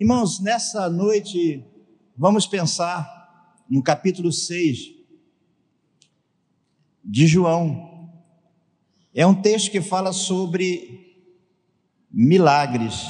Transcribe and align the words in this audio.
Irmãos, 0.00 0.40
nessa 0.40 0.88
noite 0.88 1.62
vamos 2.16 2.46
pensar 2.46 3.62
no 3.68 3.82
capítulo 3.82 4.32
6 4.32 4.94
de 7.04 7.26
João. 7.26 8.10
É 9.14 9.26
um 9.26 9.34
texto 9.34 9.70
que 9.70 9.82
fala 9.82 10.14
sobre 10.14 11.20
milagres. 12.10 13.04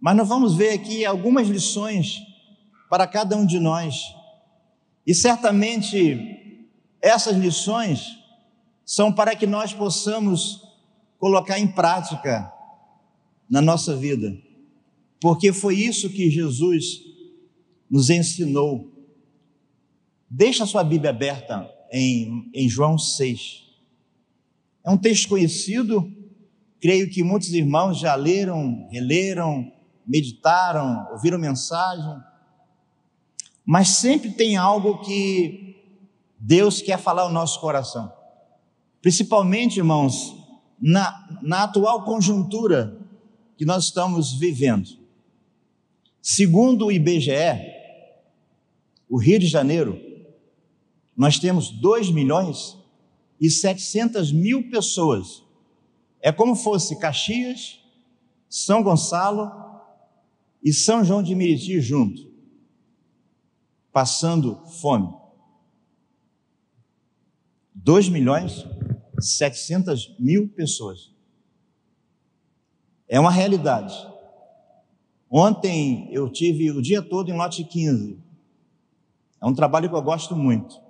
Mas 0.00 0.16
nós 0.16 0.28
vamos 0.28 0.56
ver 0.56 0.72
aqui 0.72 1.04
algumas 1.04 1.46
lições 1.46 2.20
para 2.88 3.06
cada 3.06 3.36
um 3.36 3.46
de 3.46 3.60
nós. 3.60 4.02
E 5.06 5.14
certamente 5.14 6.58
essas 7.00 7.36
lições 7.36 8.19
são 8.90 9.12
para 9.12 9.36
que 9.36 9.46
nós 9.46 9.72
possamos 9.72 10.62
colocar 11.16 11.60
em 11.60 11.68
prática 11.68 12.52
na 13.48 13.62
nossa 13.62 13.94
vida. 13.94 14.36
Porque 15.20 15.52
foi 15.52 15.76
isso 15.76 16.10
que 16.10 16.28
Jesus 16.28 17.00
nos 17.88 18.10
ensinou. 18.10 18.92
Deixa 20.28 20.64
a 20.64 20.66
sua 20.66 20.82
Bíblia 20.82 21.10
aberta 21.10 21.72
em, 21.92 22.50
em 22.52 22.68
João 22.68 22.98
6. 22.98 23.62
É 24.84 24.90
um 24.90 24.98
texto 24.98 25.28
conhecido, 25.28 26.12
creio 26.80 27.08
que 27.08 27.22
muitos 27.22 27.52
irmãos 27.52 27.96
já 27.96 28.16
leram, 28.16 28.88
releram, 28.90 29.72
meditaram, 30.04 31.06
ouviram 31.12 31.38
mensagem, 31.38 32.20
mas 33.64 33.90
sempre 33.90 34.32
tem 34.32 34.56
algo 34.56 34.98
que 34.98 35.76
Deus 36.36 36.82
quer 36.82 36.98
falar 36.98 37.22
ao 37.22 37.32
nosso 37.32 37.60
coração. 37.60 38.18
Principalmente, 39.00 39.78
irmãos, 39.78 40.36
na, 40.80 41.38
na 41.42 41.64
atual 41.64 42.04
conjuntura 42.04 42.98
que 43.56 43.64
nós 43.64 43.84
estamos 43.84 44.32
vivendo. 44.32 44.88
Segundo 46.22 46.86
o 46.86 46.92
IBGE, 46.92 47.32
o 49.08 49.18
Rio 49.18 49.38
de 49.38 49.46
Janeiro 49.46 50.00
nós 51.16 51.38
temos 51.38 51.70
2 51.70 52.10
milhões 52.10 52.78
e 53.38 53.50
700 53.50 54.32
mil 54.32 54.70
pessoas. 54.70 55.42
É 56.20 56.32
como 56.32 56.54
fosse 56.54 56.98
Caxias, 56.98 57.78
São 58.48 58.82
Gonçalo 58.82 59.50
e 60.62 60.72
São 60.72 61.04
João 61.04 61.22
de 61.22 61.34
Meriti 61.34 61.80
junto, 61.80 62.30
passando 63.92 64.64
fome. 64.80 65.12
2 67.74 68.08
milhões 68.08 68.64
700 69.20 70.16
mil 70.18 70.48
pessoas. 70.48 71.10
É 73.08 73.18
uma 73.18 73.30
realidade. 73.30 73.94
Ontem 75.30 76.08
eu 76.10 76.28
tive 76.28 76.70
o 76.70 76.82
dia 76.82 77.02
todo 77.02 77.30
em 77.30 77.36
lote 77.36 77.64
15. 77.64 78.18
É 79.40 79.46
um 79.46 79.54
trabalho 79.54 79.88
que 79.88 79.94
eu 79.94 80.02
gosto 80.02 80.36
muito 80.36 80.80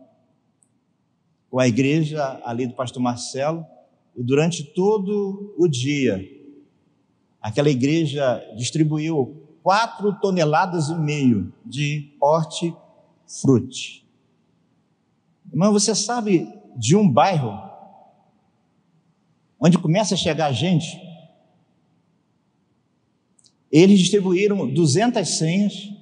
com 1.50 1.58
a 1.58 1.66
igreja 1.66 2.40
ali 2.44 2.66
do 2.66 2.74
pastor 2.74 3.02
Marcelo, 3.02 3.66
e 4.16 4.22
durante 4.22 4.62
todo 4.62 5.52
o 5.58 5.66
dia, 5.66 6.24
aquela 7.42 7.68
igreja 7.68 8.40
distribuiu 8.56 9.48
quatro 9.62 10.12
toneladas 10.20 10.88
e 10.88 10.94
meio 10.94 11.52
de 11.66 12.14
hortifruti. 12.20 14.06
Irmão, 15.52 15.72
você 15.72 15.94
sabe 15.94 16.48
de 16.76 16.94
um 16.94 17.10
bairro 17.10 17.69
onde 19.60 19.78
começa 19.78 20.14
a 20.14 20.16
chegar 20.16 20.50
gente? 20.52 20.98
Eles 23.70 24.00
distribuíram 24.00 24.66
200 24.72 25.28
senhas 25.28 25.92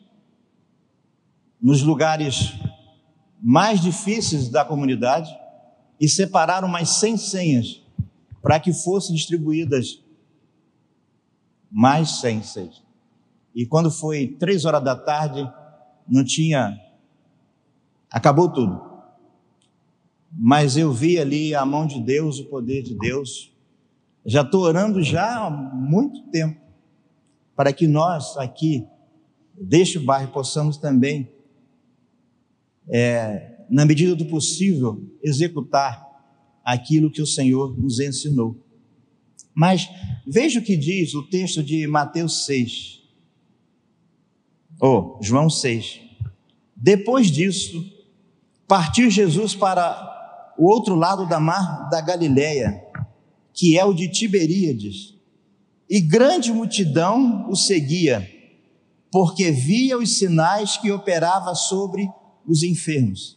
nos 1.61 1.83
lugares 1.83 2.55
mais 3.43 3.81
difíceis 3.81 4.49
da 4.49 4.65
comunidade 4.65 5.31
e 6.01 6.09
separaram 6.09 6.69
mais 6.69 6.89
100 6.91 7.17
senhas 7.17 7.83
para 8.41 8.61
que 8.61 8.73
fossem 8.73 9.15
distribuídas 9.15 10.03
mais 11.71 12.21
100 12.21 12.43
senhas. 12.43 12.83
E 13.55 13.67
quando 13.67 13.91
foi 13.91 14.29
três 14.39 14.65
horas 14.65 14.83
da 14.83 14.97
tarde, 14.97 15.51
não 16.09 16.25
tinha, 16.25 16.81
acabou 18.11 18.49
tudo. 18.49 18.89
Mas 20.33 20.77
eu 20.77 20.93
vi 20.93 21.19
ali 21.19 21.55
a 21.55 21.65
mão 21.65 21.87
de 21.87 22.01
Deus, 22.01 22.39
o 22.39 22.45
poder 22.47 22.83
de 22.83 22.95
Deus. 22.95 23.53
Já 24.29 24.43
estou 24.43 24.61
orando 24.61 25.03
já 25.03 25.47
há 25.47 25.51
muito 25.51 26.23
tempo 26.25 26.61
para 27.57 27.73
que 27.73 27.87
nós 27.87 28.37
aqui 28.37 28.87
deste 29.59 29.99
bairro 29.99 30.31
possamos 30.31 30.77
também 30.77 31.33
é, 32.91 33.65
na 33.71 33.87
medida 33.87 34.15
do 34.15 34.27
possível, 34.27 35.03
executar 35.23 36.07
aquilo 36.63 37.11
que 37.11 37.23
o 37.23 37.27
Senhor 37.27 37.75
nos 37.81 38.01
ensinou. 38.01 38.55
Mas 39.55 39.89
veja 40.27 40.61
o 40.61 40.63
que 40.63 40.77
diz 40.77 41.15
o 41.15 41.23
texto 41.23 41.63
de 41.63 41.87
Mateus 41.87 42.45
6, 42.45 43.01
ou 44.79 45.17
oh, 45.19 45.23
João 45.25 45.49
6. 45.49 46.03
Depois 46.77 47.29
disso, 47.29 47.83
partiu 48.67 49.11
Jesus 49.11 49.55
para 49.55 50.55
o 50.59 50.67
outro 50.69 50.95
lado 50.95 51.27
da 51.27 51.41
mar 51.41 51.89
da 51.89 52.03
Galileia, 52.03 52.88
que 53.59 53.77
é 53.77 53.85
o 53.85 53.93
de 53.93 54.09
Tiberíades, 54.09 55.17
e 55.91 56.01
grande 56.01 56.53
multidão 56.53 57.51
o 57.51 57.57
seguia, 57.57 58.25
porque 59.11 59.51
via 59.51 59.99
os 59.99 60.17
sinais 60.17 60.77
que 60.77 60.93
operava 60.93 61.53
sobre 61.57 62.09
os 62.47 62.63
enfermos. 62.63 63.37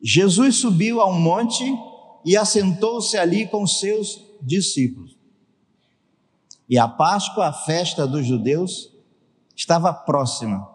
Jesus 0.00 0.58
subiu 0.58 1.00
a 1.00 1.10
um 1.10 1.18
monte 1.18 1.64
e 2.24 2.36
assentou-se 2.36 3.16
ali 3.16 3.48
com 3.48 3.66
seus 3.66 4.24
discípulos. 4.40 5.18
E 6.68 6.78
a 6.78 6.86
Páscoa, 6.86 7.48
a 7.48 7.52
festa 7.52 8.06
dos 8.06 8.24
judeus, 8.24 8.92
estava 9.56 9.92
próxima. 9.92 10.68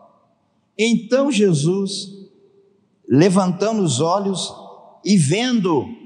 Então 0.77 1.31
Jesus, 1.31 2.09
levantando 3.07 3.81
os 3.81 4.01
olhos 4.01 4.53
e 5.05 5.15
vendo 5.17 5.98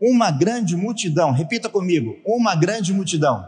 uma 0.00 0.30
grande 0.30 0.76
multidão, 0.76 1.32
repita 1.32 1.68
comigo, 1.68 2.16
uma 2.24 2.54
grande 2.54 2.92
multidão. 2.92 3.46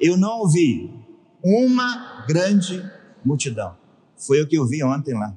Eu 0.00 0.16
não 0.16 0.40
ouvi, 0.40 0.90
uma 1.42 2.24
grande 2.26 2.84
multidão. 3.24 3.76
Foi 4.16 4.42
o 4.42 4.46
que 4.46 4.56
eu 4.56 4.66
vi 4.66 4.82
ontem 4.82 5.14
lá. 5.14 5.34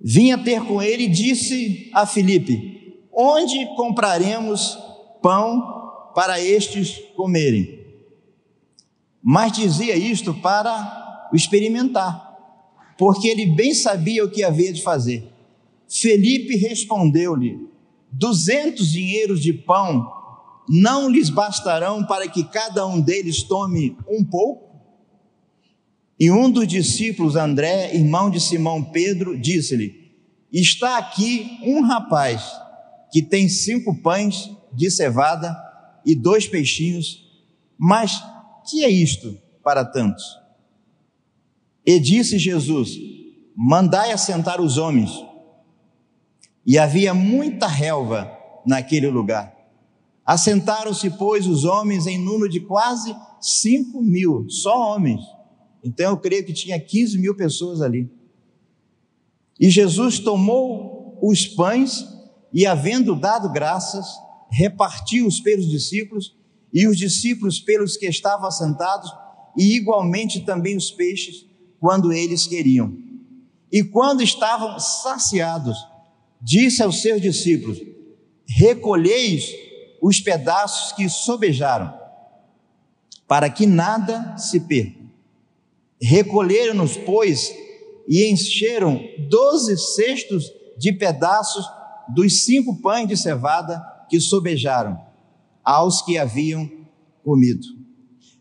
Vinha 0.00 0.36
ter 0.36 0.64
com 0.64 0.82
ele 0.82 1.04
e 1.04 1.08
disse 1.08 1.90
a 1.92 2.06
Filipe: 2.06 2.98
Onde 3.12 3.66
compraremos 3.76 4.78
pão 5.22 6.10
para 6.14 6.40
estes 6.40 6.98
comerem? 7.16 7.80
Mas 9.22 9.52
dizia 9.52 9.96
isto 9.96 10.34
para 10.34 11.28
o 11.32 11.36
experimentar, 11.36 12.36
porque 12.98 13.28
ele 13.28 13.46
bem 13.46 13.72
sabia 13.74 14.24
o 14.24 14.30
que 14.30 14.42
havia 14.42 14.72
de 14.72 14.82
fazer. 14.82 15.31
Felipe 15.92 16.56
respondeu-lhe: 16.56 17.68
Duzentos 18.10 18.90
dinheiros 18.90 19.42
de 19.42 19.52
pão 19.52 20.10
não 20.68 21.10
lhes 21.10 21.28
bastarão 21.28 22.04
para 22.04 22.26
que 22.28 22.44
cada 22.44 22.86
um 22.86 23.00
deles 23.00 23.42
tome 23.42 23.96
um 24.08 24.24
pouco? 24.24 24.72
E 26.18 26.30
um 26.30 26.50
dos 26.50 26.66
discípulos, 26.66 27.36
André, 27.36 27.94
irmão 27.94 28.30
de 28.30 28.40
Simão 28.40 28.82
Pedro, 28.82 29.38
disse-lhe: 29.38 30.12
Está 30.50 30.96
aqui 30.96 31.58
um 31.62 31.82
rapaz 31.82 32.42
que 33.10 33.20
tem 33.20 33.48
cinco 33.48 34.00
pães 34.00 34.50
de 34.72 34.90
cevada 34.90 35.54
e 36.06 36.14
dois 36.14 36.46
peixinhos, 36.46 37.28
mas 37.76 38.22
que 38.70 38.82
é 38.82 38.88
isto 38.88 39.38
para 39.62 39.84
tantos? 39.84 40.24
E 41.84 42.00
disse 42.00 42.38
Jesus: 42.38 42.96
Mandai 43.54 44.10
assentar 44.12 44.58
os 44.58 44.78
homens. 44.78 45.31
E 46.66 46.78
havia 46.78 47.12
muita 47.12 47.66
relva 47.66 48.30
naquele 48.64 49.08
lugar. 49.08 49.54
Assentaram-se, 50.24 51.10
pois, 51.10 51.46
os 51.46 51.64
homens 51.64 52.06
em 52.06 52.18
número 52.18 52.48
de 52.48 52.60
quase 52.60 53.14
cinco 53.40 54.00
mil, 54.00 54.48
só 54.48 54.94
homens. 54.94 55.20
Então 55.82 56.10
eu 56.10 56.16
creio 56.16 56.46
que 56.46 56.52
tinha 56.52 56.78
15 56.78 57.18
mil 57.18 57.34
pessoas 57.34 57.82
ali. 57.82 58.08
E 59.58 59.68
Jesus 59.68 60.18
tomou 60.20 61.18
os 61.20 61.46
pães 61.46 62.06
e, 62.52 62.66
havendo 62.66 63.16
dado 63.16 63.50
graças, 63.50 64.06
repartiu-os 64.50 65.40
pelos 65.40 65.68
discípulos 65.68 66.36
e 66.72 66.86
os 66.86 66.96
discípulos 66.96 67.60
pelos 67.60 67.96
que 67.96 68.06
estavam 68.06 68.46
assentados, 68.46 69.12
e 69.56 69.76
igualmente 69.76 70.40
também 70.40 70.76
os 70.76 70.90
peixes, 70.90 71.44
quando 71.78 72.12
eles 72.12 72.46
queriam. 72.46 72.96
E 73.70 73.82
quando 73.82 74.22
estavam 74.22 74.78
saciados, 74.78 75.76
disse 76.42 76.82
aos 76.82 77.00
seus 77.00 77.22
discípulos: 77.22 77.78
Recolheis 78.48 79.46
os 80.00 80.20
pedaços 80.20 80.92
que 80.92 81.08
sobejaram, 81.08 81.94
para 83.28 83.48
que 83.48 83.66
nada 83.66 84.36
se 84.36 84.60
perca. 84.60 85.00
Recolheram-nos, 86.02 86.96
pois, 86.96 87.54
e 88.08 88.28
encheram 88.28 89.00
doze 89.30 89.78
cestos 89.78 90.50
de 90.76 90.92
pedaços 90.92 91.64
dos 92.12 92.44
cinco 92.44 92.82
pães 92.82 93.06
de 93.06 93.16
cevada 93.16 93.80
que 94.10 94.20
sobejaram 94.20 95.00
aos 95.64 96.02
que 96.02 96.18
haviam 96.18 96.68
comido. 97.22 97.64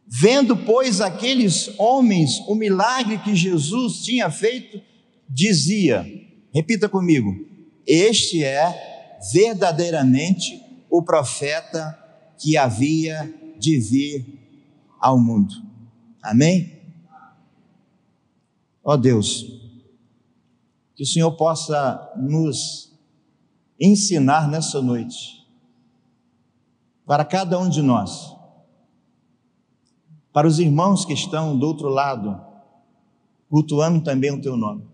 Vendo, 0.08 0.58
pois, 0.58 1.00
aqueles 1.00 1.72
homens 1.78 2.40
o 2.48 2.56
milagre 2.56 3.20
que 3.20 3.36
Jesus 3.36 4.02
tinha 4.02 4.32
feito, 4.32 4.82
dizia: 5.30 6.04
repita 6.52 6.90
comigo, 6.90 7.51
este 7.86 8.44
é 8.44 9.20
verdadeiramente 9.34 10.62
o 10.90 11.04
profeta 11.04 11.98
que 12.38 12.58
havia 12.58 13.34
de 13.60 13.80
vir 13.80 14.40
ao 15.00 15.20
mundo. 15.20 15.54
Amém? 16.22 16.80
Ó 18.84 18.94
oh 18.94 18.98
Deus, 18.98 19.46
que 20.96 21.04
o 21.04 21.06
Senhor 21.06 21.32
possa 21.34 22.14
nos 22.18 22.92
ensinar 23.80 24.48
nessa 24.48 24.82
noite, 24.82 25.48
para 27.06 27.26
cada 27.26 27.58
um 27.60 27.68
de 27.68 27.82
nós, 27.82 28.36
para 30.32 30.48
os 30.48 30.60
irmãos 30.60 31.04
que 31.04 31.14
estão 31.14 31.58
do 31.58 31.66
outro 31.66 31.90
lado, 31.90 32.40
cultuando 33.50 34.04
também 34.04 34.32
o 34.32 34.42
teu 34.42 34.56
nome, 34.56 34.88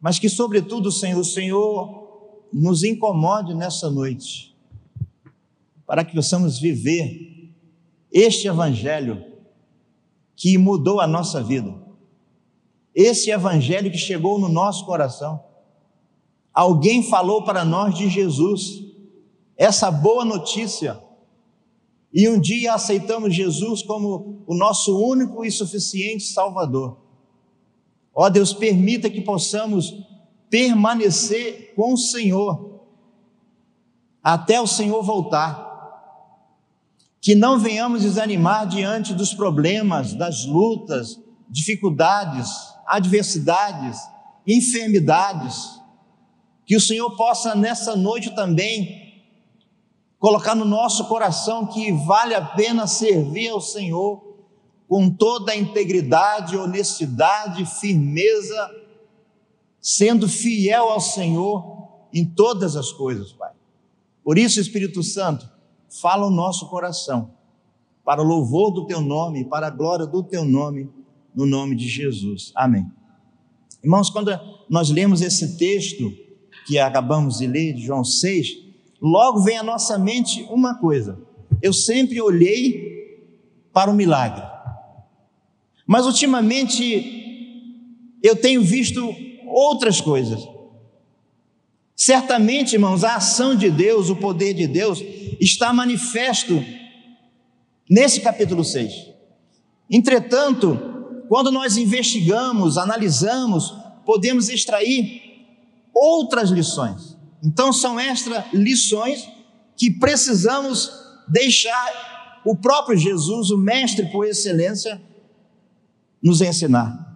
mas 0.00 0.18
que, 0.18 0.28
sobretudo, 0.28 0.90
Senhor, 0.90 1.20
o 1.20 1.24
Senhor 1.24 2.46
nos 2.52 2.82
incomode 2.82 3.54
nessa 3.54 3.90
noite, 3.90 4.56
para 5.86 6.04
que 6.04 6.14
possamos 6.14 6.58
viver 6.58 7.52
este 8.12 8.48
Evangelho 8.48 9.24
que 10.36 10.56
mudou 10.56 11.00
a 11.00 11.06
nossa 11.06 11.42
vida 11.42 11.88
esse 12.98 13.30
evangelho 13.30 13.92
que 13.92 13.96
chegou 13.96 14.40
no 14.40 14.48
nosso 14.48 14.84
coração. 14.84 15.40
Alguém 16.52 17.00
falou 17.00 17.44
para 17.44 17.64
nós 17.64 17.94
de 17.94 18.08
Jesus, 18.08 18.82
essa 19.56 19.88
boa 19.88 20.24
notícia. 20.24 21.00
E 22.12 22.28
um 22.28 22.40
dia 22.40 22.74
aceitamos 22.74 23.36
Jesus 23.36 23.82
como 23.82 24.42
o 24.48 24.52
nosso 24.52 24.98
único 24.98 25.44
e 25.44 25.50
suficiente 25.52 26.24
Salvador. 26.24 26.98
Ó 28.20 28.26
oh, 28.26 28.30
Deus, 28.30 28.52
permita 28.52 29.08
que 29.08 29.20
possamos 29.20 29.94
permanecer 30.50 31.72
com 31.76 31.92
o 31.92 31.96
Senhor 31.96 32.82
até 34.20 34.60
o 34.60 34.66
Senhor 34.66 35.04
voltar. 35.04 35.68
Que 37.20 37.36
não 37.36 37.60
venhamos 37.60 38.02
desanimar 38.02 38.66
diante 38.66 39.14
dos 39.14 39.32
problemas, 39.32 40.14
das 40.14 40.44
lutas, 40.44 41.16
dificuldades, 41.48 42.50
adversidades, 42.88 44.00
enfermidades, 44.44 45.80
que 46.66 46.74
o 46.74 46.80
Senhor 46.80 47.14
possa 47.16 47.54
nessa 47.54 47.94
noite 47.94 48.34
também 48.34 49.22
colocar 50.18 50.56
no 50.56 50.64
nosso 50.64 51.04
coração 51.04 51.66
que 51.68 51.92
vale 51.92 52.34
a 52.34 52.44
pena 52.44 52.88
servir 52.88 53.50
ao 53.50 53.60
Senhor 53.60 54.27
com 54.88 55.10
toda 55.10 55.52
a 55.52 55.56
integridade, 55.56 56.56
honestidade, 56.56 57.66
firmeza, 57.66 58.70
sendo 59.80 60.26
fiel 60.26 60.88
ao 60.88 61.00
Senhor 61.00 61.88
em 62.12 62.24
todas 62.24 62.74
as 62.74 62.90
coisas, 62.90 63.32
Pai. 63.32 63.52
Por 64.24 64.38
isso, 64.38 64.58
Espírito 64.58 65.02
Santo, 65.02 65.48
fala 66.00 66.26
o 66.26 66.30
nosso 66.30 66.68
coração, 66.68 67.30
para 68.04 68.22
o 68.22 68.24
louvor 68.24 68.70
do 68.70 68.86
Teu 68.86 69.02
nome, 69.02 69.44
para 69.44 69.66
a 69.66 69.70
glória 69.70 70.06
do 70.06 70.22
Teu 70.22 70.44
nome 70.44 70.90
no 71.34 71.44
nome 71.44 71.76
de 71.76 71.86
Jesus. 71.86 72.50
Amém. 72.54 72.90
Irmãos, 73.82 74.10
quando 74.10 74.30
nós 74.68 74.90
lemos 74.90 75.20
esse 75.20 75.56
texto 75.56 76.12
que 76.66 76.78
acabamos 76.78 77.38
de 77.38 77.46
ler, 77.46 77.74
de 77.74 77.82
João 77.82 78.02
6, 78.02 78.48
logo 79.00 79.40
vem 79.40 79.58
à 79.58 79.62
nossa 79.62 79.98
mente 79.98 80.42
uma 80.50 80.74
coisa. 80.74 81.18
Eu 81.62 81.72
sempre 81.72 82.20
olhei 82.20 83.28
para 83.72 83.90
o 83.90 83.94
milagre. 83.94 84.57
Mas 85.88 86.04
ultimamente 86.04 88.18
eu 88.22 88.36
tenho 88.36 88.62
visto 88.62 89.02
outras 89.46 90.02
coisas. 90.02 90.46
Certamente, 91.96 92.74
irmãos, 92.74 93.02
a 93.02 93.16
ação 93.16 93.56
de 93.56 93.70
Deus, 93.70 94.10
o 94.10 94.16
poder 94.16 94.52
de 94.52 94.66
Deus, 94.66 95.02
está 95.40 95.72
manifesto 95.72 96.62
nesse 97.88 98.20
capítulo 98.20 98.62
6. 98.62 98.92
Entretanto, 99.90 100.78
quando 101.26 101.50
nós 101.50 101.78
investigamos, 101.78 102.76
analisamos, 102.76 103.74
podemos 104.04 104.50
extrair 104.50 105.22
outras 105.94 106.50
lições. 106.50 107.16
Então, 107.42 107.72
são 107.72 107.98
estas 107.98 108.44
lições 108.52 109.26
que 109.74 109.90
precisamos 109.90 110.92
deixar 111.26 112.42
o 112.44 112.54
próprio 112.54 112.96
Jesus, 112.96 113.50
o 113.50 113.56
Mestre 113.56 114.06
por 114.12 114.26
excelência, 114.26 115.07
nos 116.28 116.42
ensinar. 116.42 117.06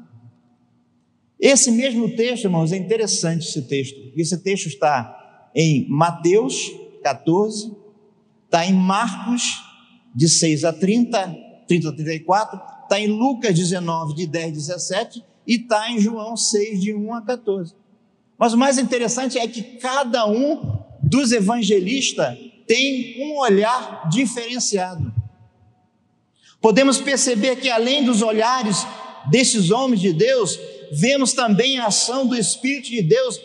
Esse 1.39 1.71
mesmo 1.71 2.17
texto, 2.17 2.45
irmãos, 2.45 2.73
é 2.73 2.77
interessante 2.77 3.47
esse 3.47 3.63
texto. 3.63 3.99
Esse 4.17 4.39
texto 4.39 4.67
está 4.67 5.51
em 5.55 5.87
Mateus 5.89 6.71
14, 7.03 7.73
está 8.47 8.67
em 8.67 8.73
Marcos, 8.73 9.43
de 10.15 10.29
6 10.29 10.65
a 10.65 10.73
30, 10.73 11.37
30 11.69 11.89
a 11.89 11.93
34, 11.93 12.61
está 12.85 13.01
em 13.01 13.09
Lucas 13.09 13.55
19, 13.55 14.15
de 14.15 14.27
10 14.27 14.49
a 14.49 14.53
17, 14.53 15.25
e 15.47 15.57
está 15.57 15.91
em 15.91 16.01
João 16.01 16.37
6, 16.37 16.81
de 16.81 16.95
1 16.95 17.15
a 17.15 17.23
14. 17.23 17.75
Mas 18.39 18.55
o 18.55 18.59
mais 18.59 18.79
interessante 18.79 19.39
é 19.39 19.47
que 19.47 19.63
cada 19.79 20.27
um 20.27 20.79
dos 21.03 21.33
evangelistas 21.33 22.39
tem 22.67 23.23
um 23.27 23.39
olhar 23.39 24.09
diferenciado. 24.09 25.13
Podemos 26.63 27.01
perceber 27.01 27.57
que, 27.57 27.69
além 27.69 28.05
dos 28.05 28.23
olhares 28.23 28.87
desses 29.29 29.73
homens 29.73 30.01
de 30.01 30.13
Deus, 30.13 30.57
vemos 30.93 31.33
também 31.33 31.79
a 31.79 31.87
ação 31.87 32.25
do 32.25 32.37
Espírito 32.37 32.89
de 32.89 33.03
Deus 33.03 33.41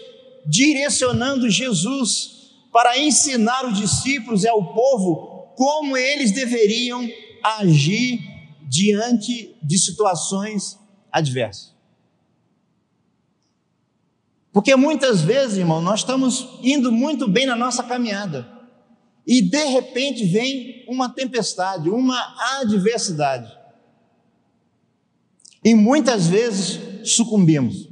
direcionando 0.46 1.50
Jesus 1.50 2.52
para 2.72 2.98
ensinar 3.00 3.66
os 3.66 3.78
discípulos 3.78 4.44
e 4.44 4.47
ao 4.47 4.64
povo 4.71 5.52
como 5.57 5.97
eles 5.97 6.31
deveriam 6.31 7.09
agir 7.44 8.19
diante 8.69 9.56
de 9.64 9.78
situações 9.80 10.78
adversas. 11.12 11.76
Porque 14.54 14.76
muitas 14.76 15.21
vezes, 15.21 15.57
irmão, 15.57 15.81
nós 15.81 16.02
estamos 16.02 16.47
indo 16.62 16.92
muito 16.92 17.28
bem 17.28 17.47
na 17.47 17.56
nossa 17.56 17.81
caminhada 17.83 18.56
e 19.28 19.42
de 19.42 19.66
repente 19.66 20.24
vem 20.24 20.86
uma 20.88 21.10
tempestade, 21.10 21.90
uma 21.90 22.18
adversidade. 22.62 23.52
E 25.62 25.76
muitas 25.76 26.28
vezes 26.28 27.10
sucumbimos, 27.14 27.90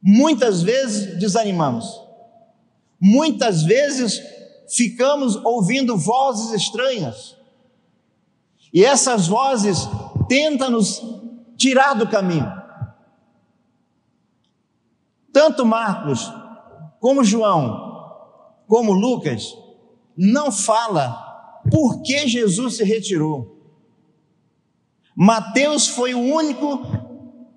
muitas 0.00 0.62
vezes 0.62 1.18
desanimamos, 1.18 1.84
muitas 3.00 3.64
vezes 3.64 4.20
ficamos 4.68 5.34
ouvindo 5.44 5.96
vozes 5.96 6.52
estranhas, 6.52 7.34
e 8.72 8.84
essas 8.84 9.26
vozes 9.26 9.78
tentam 10.28 10.70
nos 10.70 11.02
tirar 11.56 11.94
do 11.94 12.08
caminho. 12.08 12.52
Tanto 15.32 15.66
Marcos, 15.66 16.30
como 17.00 17.24
João, 17.24 18.62
como 18.68 18.92
Lucas, 18.92 19.54
não 20.16 20.50
fala 20.50 21.24
por 21.70 22.02
que 22.02 22.26
Jesus 22.26 22.76
se 22.76 22.84
retirou. 22.84 23.54
Mateus 25.14 25.88
foi 25.88 26.14
o 26.14 26.20
único 26.20 26.82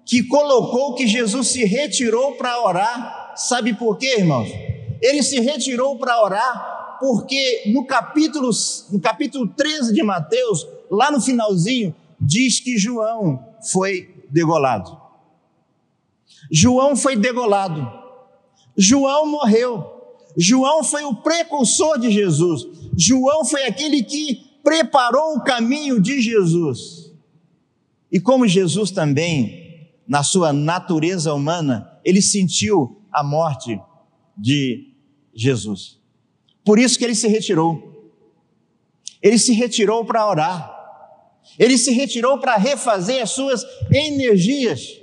que 0.05 0.23
colocou 0.23 0.95
que 0.95 1.05
Jesus 1.05 1.49
se 1.49 1.63
retirou 1.65 2.33
para 2.33 2.63
orar. 2.63 3.33
Sabe 3.35 3.73
por 3.73 3.97
quê, 3.97 4.17
irmãos? 4.17 4.49
Ele 5.01 5.21
se 5.21 5.39
retirou 5.39 5.97
para 5.97 6.21
orar 6.21 6.97
porque 6.99 7.63
no 7.67 7.85
capítulo, 7.85 8.49
no 8.91 8.99
capítulo 8.99 9.47
13 9.47 9.93
de 9.93 10.03
Mateus, 10.03 10.67
lá 10.91 11.09
no 11.09 11.21
finalzinho, 11.21 11.95
diz 12.19 12.59
que 12.59 12.77
João 12.77 13.45
foi 13.71 14.25
degolado. 14.29 14.99
João 16.51 16.95
foi 16.95 17.15
degolado. 17.15 17.87
João 18.75 19.25
morreu. 19.25 19.98
João 20.41 20.85
foi 20.85 21.03
o 21.03 21.15
precursor 21.15 21.99
de 21.99 22.09
Jesus. 22.09 22.65
João 22.97 23.43
foi 23.43 23.65
aquele 23.65 24.01
que 24.01 24.35
preparou 24.63 25.35
o 25.35 25.43
caminho 25.43 25.99
de 25.99 26.21
Jesus. 26.21 27.11
E 28.09 28.21
como 28.21 28.47
Jesus 28.47 28.89
também, 28.89 29.89
na 30.07 30.23
sua 30.23 30.53
natureza 30.53 31.33
humana, 31.33 31.99
ele 32.05 32.21
sentiu 32.21 33.01
a 33.11 33.21
morte 33.21 33.77
de 34.37 34.93
Jesus. 35.33 35.99
Por 36.63 36.79
isso 36.79 36.97
que 36.97 37.03
ele 37.03 37.15
se 37.15 37.27
retirou. 37.27 38.13
Ele 39.21 39.37
se 39.37 39.51
retirou 39.51 40.05
para 40.05 40.25
orar. 40.25 40.73
Ele 41.57 41.77
se 41.77 41.91
retirou 41.91 42.37
para 42.37 42.55
refazer 42.55 43.21
as 43.21 43.31
suas 43.31 43.65
energias. 43.91 45.01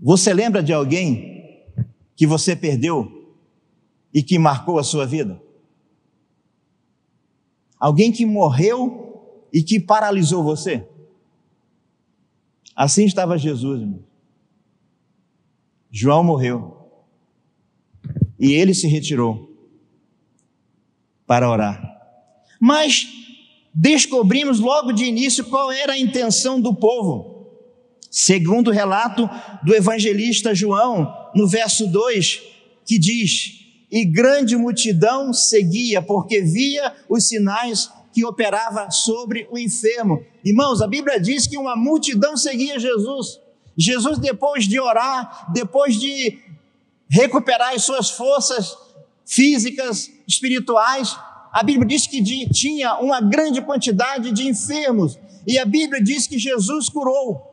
Você 0.00 0.34
lembra 0.34 0.64
de 0.64 0.72
alguém 0.72 1.35
que 2.16 2.26
você 2.26 2.56
perdeu 2.56 3.36
e 4.12 4.22
que 4.22 4.38
marcou 4.38 4.78
a 4.78 4.82
sua 4.82 5.06
vida? 5.06 5.40
Alguém 7.78 8.10
que 8.10 8.24
morreu 8.24 9.46
e 9.52 9.62
que 9.62 9.78
paralisou 9.78 10.42
você? 10.42 10.88
Assim 12.74 13.04
estava 13.04 13.38
Jesus, 13.38 13.80
irmão. 13.80 14.04
João 15.90 16.24
morreu 16.24 16.76
e 18.38 18.52
ele 18.52 18.74
se 18.74 18.86
retirou 18.86 19.50
para 21.26 21.50
orar. 21.50 21.96
Mas 22.60 23.06
descobrimos 23.74 24.58
logo 24.58 24.92
de 24.92 25.04
início 25.04 25.44
qual 25.44 25.70
era 25.70 25.94
a 25.94 25.98
intenção 25.98 26.60
do 26.60 26.74
povo. 26.74 27.35
Segundo 28.18 28.68
o 28.68 28.72
relato 28.72 29.28
do 29.62 29.74
evangelista 29.74 30.54
João, 30.54 31.14
no 31.34 31.46
verso 31.46 31.86
2, 31.86 32.40
que 32.86 32.98
diz: 32.98 33.60
E 33.92 34.06
grande 34.06 34.56
multidão 34.56 35.34
seguia, 35.34 36.00
porque 36.00 36.40
via 36.40 36.94
os 37.10 37.28
sinais 37.28 37.90
que 38.14 38.24
operava 38.24 38.90
sobre 38.90 39.46
o 39.50 39.58
enfermo. 39.58 40.24
Irmãos, 40.42 40.80
a 40.80 40.86
Bíblia 40.86 41.20
diz 41.20 41.46
que 41.46 41.58
uma 41.58 41.76
multidão 41.76 42.38
seguia 42.38 42.78
Jesus. 42.78 43.38
Jesus, 43.76 44.18
depois 44.18 44.64
de 44.64 44.80
orar, 44.80 45.52
depois 45.52 46.00
de 46.00 46.38
recuperar 47.10 47.74
as 47.74 47.84
suas 47.84 48.08
forças 48.08 48.74
físicas, 49.26 50.10
espirituais, 50.26 51.14
a 51.52 51.62
Bíblia 51.62 51.86
diz 51.86 52.06
que 52.06 52.22
tinha 52.48 52.94
uma 52.94 53.20
grande 53.20 53.60
quantidade 53.60 54.32
de 54.32 54.48
enfermos, 54.48 55.18
e 55.46 55.58
a 55.58 55.66
Bíblia 55.66 56.02
diz 56.02 56.26
que 56.26 56.38
Jesus 56.38 56.88
curou. 56.88 57.45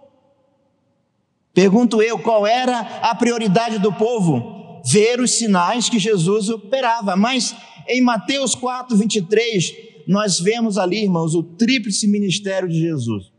Pergunto 1.53 2.01
eu, 2.01 2.17
qual 2.17 2.47
era 2.47 2.79
a 2.79 3.13
prioridade 3.13 3.77
do 3.77 3.93
povo? 3.93 4.81
Ver 4.85 5.19
os 5.19 5.31
sinais 5.31 5.87
que 5.87 5.99
Jesus 5.99 6.49
operava. 6.49 7.15
Mas 7.15 7.55
em 7.87 8.01
Mateus 8.01 8.55
4, 8.55 8.97
23, 8.97 9.73
nós 10.07 10.39
vemos 10.39 10.77
ali, 10.77 11.03
irmãos, 11.03 11.35
o 11.35 11.43
tríplice 11.43 12.07
ministério 12.07 12.67
de 12.67 12.79
Jesus, 12.79 13.31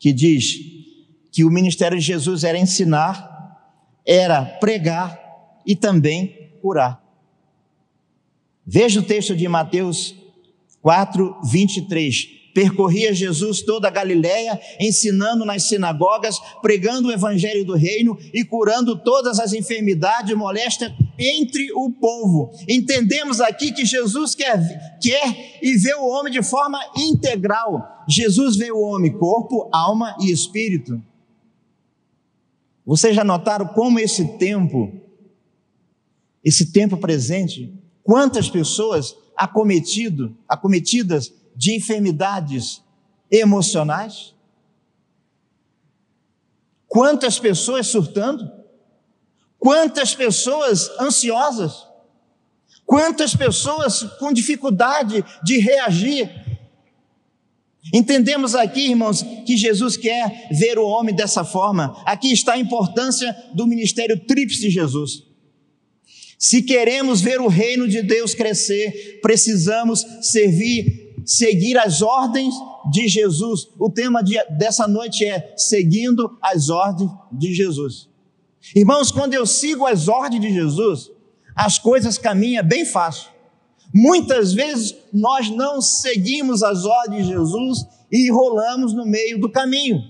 que 0.00 0.12
diz 0.12 0.58
que 1.30 1.44
o 1.44 1.50
ministério 1.50 1.96
de 1.96 2.04
Jesus 2.04 2.42
era 2.42 2.58
ensinar, 2.58 3.96
era 4.04 4.44
pregar 4.44 5.18
e 5.64 5.76
também 5.76 6.50
curar. 6.60 7.02
Veja 8.66 9.00
o 9.00 9.02
texto 9.04 9.36
de 9.36 9.46
Mateus 9.46 10.14
4, 10.82 11.40
23 11.44 12.37
percorria 12.58 13.14
Jesus 13.14 13.62
toda 13.62 13.86
a 13.86 13.90
Galiléia, 13.90 14.60
ensinando 14.80 15.44
nas 15.44 15.68
sinagogas, 15.68 16.40
pregando 16.60 17.06
o 17.06 17.12
evangelho 17.12 17.64
do 17.64 17.76
reino 17.76 18.18
e 18.34 18.44
curando 18.44 18.98
todas 18.98 19.38
as 19.38 19.52
enfermidades 19.52 20.32
e 20.32 20.34
moléstias 20.34 20.90
entre 21.16 21.70
o 21.72 21.88
povo. 21.92 22.50
Entendemos 22.68 23.40
aqui 23.40 23.70
que 23.70 23.84
Jesus 23.84 24.34
quer, 24.34 24.58
quer 25.00 25.60
e 25.62 25.76
vê 25.76 25.94
o 25.94 26.08
homem 26.08 26.32
de 26.32 26.42
forma 26.42 26.80
integral. 26.96 28.04
Jesus 28.08 28.56
vê 28.56 28.72
o 28.72 28.80
homem 28.80 29.16
corpo, 29.16 29.70
alma 29.72 30.16
e 30.20 30.32
espírito. 30.32 31.00
Vocês 32.84 33.14
já 33.14 33.22
notaram 33.22 33.68
como 33.68 34.00
esse 34.00 34.36
tempo, 34.36 34.92
esse 36.42 36.72
tempo 36.72 36.96
presente, 36.96 37.72
quantas 38.02 38.50
pessoas 38.50 39.14
acometido, 39.36 40.36
acometidas 40.48 41.37
de 41.58 41.74
enfermidades 41.74 42.80
emocionais? 43.28 44.32
Quantas 46.86 47.38
pessoas 47.38 47.88
surtando? 47.88 48.48
Quantas 49.58 50.14
pessoas 50.14 50.88
ansiosas? 51.00 51.84
Quantas 52.86 53.34
pessoas 53.34 54.04
com 54.20 54.32
dificuldade 54.32 55.22
de 55.42 55.58
reagir? 55.58 56.30
Entendemos 57.92 58.54
aqui, 58.54 58.90
irmãos, 58.90 59.22
que 59.44 59.56
Jesus 59.56 59.96
quer 59.96 60.48
ver 60.52 60.78
o 60.78 60.86
homem 60.86 61.14
dessa 61.14 61.44
forma. 61.44 62.00
Aqui 62.06 62.32
está 62.32 62.52
a 62.52 62.58
importância 62.58 63.34
do 63.52 63.66
ministério 63.66 64.18
tríplice 64.26 64.62
de 64.62 64.70
Jesus. 64.70 65.24
Se 66.38 66.62
queremos 66.62 67.20
ver 67.20 67.40
o 67.40 67.48
reino 67.48 67.88
de 67.88 68.00
Deus 68.00 68.32
crescer, 68.32 69.18
precisamos 69.20 70.06
servir 70.22 71.07
seguir 71.28 71.76
as 71.76 72.00
ordens 72.00 72.54
de 72.90 73.06
Jesus. 73.06 73.68
O 73.78 73.90
tema 73.90 74.24
de, 74.24 74.42
dessa 74.56 74.88
noite 74.88 75.26
é 75.26 75.52
seguindo 75.58 76.38
as 76.40 76.70
ordens 76.70 77.10
de 77.30 77.54
Jesus. 77.54 78.08
Irmãos, 78.74 79.12
quando 79.12 79.34
eu 79.34 79.46
sigo 79.46 79.86
as 79.86 80.08
ordens 80.08 80.40
de 80.40 80.50
Jesus, 80.50 81.10
as 81.54 81.78
coisas 81.78 82.16
caminham 82.16 82.66
bem 82.66 82.86
fácil. 82.86 83.30
Muitas 83.94 84.54
vezes 84.54 84.94
nós 85.12 85.50
não 85.50 85.82
seguimos 85.82 86.62
as 86.62 86.86
ordens 86.86 87.26
de 87.26 87.32
Jesus 87.34 87.86
e 88.10 88.26
enrolamos 88.28 88.94
no 88.94 89.04
meio 89.04 89.38
do 89.38 89.50
caminho. 89.50 90.02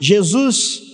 Jesus 0.00 0.90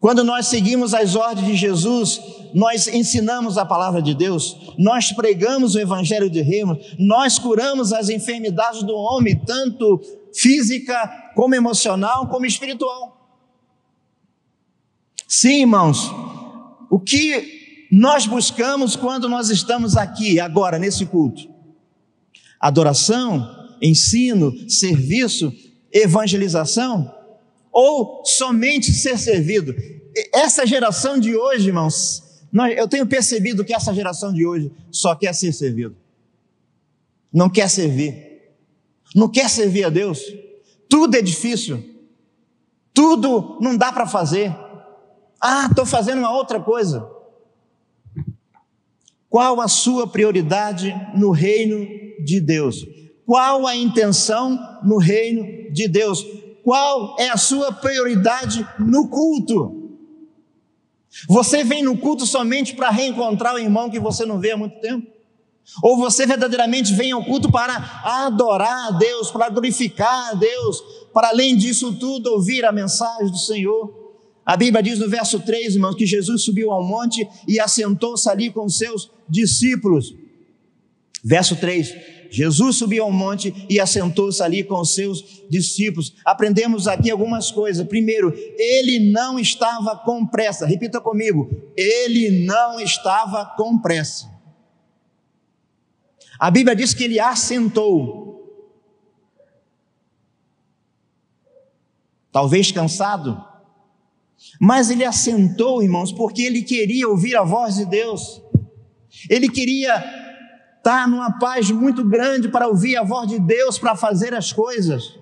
quando 0.00 0.22
nós 0.22 0.46
seguimos 0.46 0.94
as 0.94 1.16
ordens 1.16 1.46
de 1.46 1.56
Jesus, 1.56 2.20
nós 2.54 2.86
ensinamos 2.86 3.58
a 3.58 3.64
palavra 3.64 4.00
de 4.00 4.14
Deus, 4.14 4.74
nós 4.78 5.12
pregamos 5.12 5.74
o 5.74 5.80
evangelho 5.80 6.30
de 6.30 6.40
reino, 6.40 6.78
nós 6.98 7.38
curamos 7.38 7.92
as 7.92 8.08
enfermidades 8.08 8.82
do 8.82 8.94
homem, 8.94 9.36
tanto 9.36 10.00
física 10.34 11.30
como 11.34 11.54
emocional, 11.54 12.28
como 12.28 12.46
espiritual. 12.46 13.16
Sim, 15.26 15.60
irmãos, 15.60 16.10
o 16.90 16.98
que 16.98 17.86
nós 17.90 18.26
buscamos 18.26 18.96
quando 18.96 19.28
nós 19.28 19.50
estamos 19.50 19.96
aqui, 19.96 20.40
agora, 20.40 20.78
nesse 20.78 21.06
culto? 21.06 21.48
Adoração, 22.60 23.46
ensino, 23.80 24.52
serviço, 24.68 25.52
evangelização? 25.92 27.18
ou 27.80 28.24
somente 28.24 28.92
ser 28.92 29.16
servido. 29.16 29.72
Essa 30.34 30.66
geração 30.66 31.16
de 31.16 31.36
hoje, 31.36 31.68
irmãos, 31.68 32.24
eu 32.76 32.88
tenho 32.88 33.06
percebido 33.06 33.64
que 33.64 33.74
essa 33.74 33.92
geração 33.92 34.32
de 34.32 34.46
hoje 34.46 34.72
só 34.90 35.14
quer 35.14 35.34
ser 35.34 35.52
servido, 35.52 35.96
não 37.32 37.48
quer 37.48 37.68
servir, 37.68 38.42
não 39.14 39.28
quer 39.28 39.48
servir 39.48 39.84
a 39.84 39.88
Deus. 39.88 40.20
Tudo 40.88 41.16
é 41.16 41.22
difícil, 41.22 41.84
tudo 42.92 43.58
não 43.60 43.76
dá 43.76 43.92
para 43.92 44.06
fazer. 44.06 44.54
Ah, 45.40 45.66
estou 45.70 45.86
fazendo 45.86 46.18
uma 46.18 46.32
outra 46.32 46.58
coisa. 46.60 47.08
Qual 49.28 49.60
a 49.60 49.68
sua 49.68 50.06
prioridade 50.06 50.94
no 51.14 51.30
reino 51.30 51.86
de 52.24 52.40
Deus? 52.40 52.84
Qual 53.26 53.66
a 53.66 53.76
intenção 53.76 54.58
no 54.82 54.96
reino 54.96 55.70
de 55.70 55.86
Deus? 55.86 56.24
qual 56.68 57.16
é 57.18 57.30
a 57.30 57.36
sua 57.38 57.72
prioridade 57.72 58.62
no 58.78 59.08
culto. 59.08 59.77
Você 61.26 61.64
vem 61.64 61.82
no 61.82 61.96
culto 61.96 62.26
somente 62.26 62.74
para 62.74 62.90
reencontrar 62.90 63.54
o 63.54 63.58
irmão 63.58 63.90
que 63.90 63.98
você 63.98 64.24
não 64.24 64.38
vê 64.38 64.52
há 64.52 64.56
muito 64.56 64.80
tempo? 64.80 65.06
Ou 65.82 65.96
você 65.96 66.26
verdadeiramente 66.26 66.94
vem 66.94 67.12
ao 67.12 67.24
culto 67.24 67.50
para 67.50 67.74
adorar 68.04 68.88
a 68.88 68.90
Deus, 68.92 69.30
para 69.30 69.48
glorificar 69.48 70.30
a 70.30 70.34
Deus, 70.34 70.82
para 71.12 71.28
além 71.28 71.56
disso 71.56 71.94
tudo 71.94 72.32
ouvir 72.32 72.64
a 72.64 72.72
mensagem 72.72 73.30
do 73.30 73.38
Senhor? 73.38 73.98
A 74.46 74.56
Bíblia 74.56 74.82
diz 74.82 74.98
no 74.98 75.08
verso 75.08 75.40
3, 75.40 75.74
irmãos, 75.74 75.94
que 75.94 76.06
Jesus 76.06 76.42
subiu 76.42 76.72
ao 76.72 76.82
monte 76.82 77.28
e 77.46 77.60
assentou-se 77.60 78.28
ali 78.30 78.50
com 78.50 78.66
seus 78.68 79.10
discípulos. 79.28 80.14
Verso 81.22 81.54
3: 81.56 81.92
Jesus 82.30 82.76
subiu 82.76 83.04
ao 83.04 83.12
monte 83.12 83.54
e 83.68 83.80
assentou-se 83.80 84.42
ali 84.42 84.62
com 84.62 84.80
os 84.80 84.94
seus 84.94 85.42
discípulos. 85.48 86.14
Aprendemos 86.24 86.86
aqui 86.86 87.10
algumas 87.10 87.50
coisas. 87.50 87.86
Primeiro, 87.86 88.32
ele 88.56 89.10
não 89.10 89.38
estava 89.38 89.96
com 89.96 90.26
pressa. 90.26 90.66
Repita 90.66 91.00
comigo: 91.00 91.50
ele 91.76 92.44
não 92.44 92.78
estava 92.80 93.44
com 93.56 93.78
pressa. 93.78 94.30
A 96.38 96.50
Bíblia 96.50 96.76
diz 96.76 96.94
que 96.94 97.04
ele 97.04 97.18
assentou. 97.18 98.26
Talvez 102.30 102.70
cansado, 102.70 103.42
mas 104.60 104.90
ele 104.90 105.04
assentou, 105.04 105.82
irmãos, 105.82 106.12
porque 106.12 106.42
ele 106.42 106.62
queria 106.62 107.08
ouvir 107.08 107.34
a 107.34 107.42
voz 107.42 107.76
de 107.76 107.86
Deus. 107.86 108.42
Ele 109.28 109.48
queria 109.48 110.27
está 110.88 111.06
numa 111.06 111.38
paz 111.38 111.70
muito 111.70 112.02
grande 112.02 112.48
para 112.48 112.66
ouvir 112.66 112.96
a 112.96 113.04
voz 113.04 113.28
de 113.28 113.38
Deus 113.38 113.78
para 113.78 113.94
fazer 113.94 114.32
as 114.32 114.52
coisas. 114.52 115.14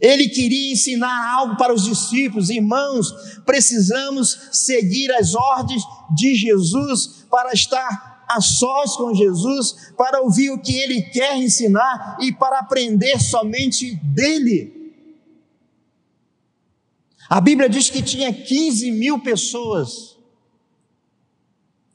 Ele 0.00 0.28
queria 0.28 0.72
ensinar 0.72 1.32
algo 1.32 1.56
para 1.56 1.72
os 1.72 1.84
discípulos, 1.84 2.50
irmãos, 2.50 3.12
precisamos 3.46 4.48
seguir 4.50 5.12
as 5.12 5.34
ordens 5.34 5.84
de 6.12 6.34
Jesus 6.34 7.24
para 7.30 7.52
estar 7.52 8.24
a 8.28 8.40
sós 8.40 8.96
com 8.96 9.14
Jesus, 9.14 9.92
para 9.96 10.20
ouvir 10.20 10.50
o 10.50 10.60
que 10.60 10.74
ele 10.74 11.02
quer 11.02 11.36
ensinar 11.36 12.16
e 12.20 12.32
para 12.32 12.58
aprender 12.58 13.20
somente 13.20 13.94
dele. 14.02 14.94
A 17.28 17.40
Bíblia 17.40 17.68
diz 17.68 17.88
que 17.88 18.02
tinha 18.02 18.32
15 18.32 18.90
mil 18.90 19.20
pessoas 19.20 20.16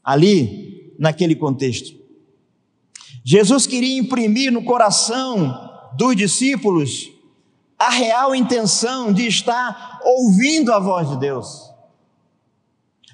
ali, 0.02 0.94
naquele 0.98 1.36
contexto. 1.36 1.97
Jesus 3.30 3.66
queria 3.66 3.98
imprimir 3.98 4.50
no 4.50 4.64
coração 4.64 5.54
dos 5.98 6.16
discípulos 6.16 7.12
a 7.78 7.90
real 7.90 8.34
intenção 8.34 9.12
de 9.12 9.26
estar 9.26 10.00
ouvindo 10.02 10.72
a 10.72 10.78
voz 10.78 11.10
de 11.10 11.18
Deus. 11.18 11.70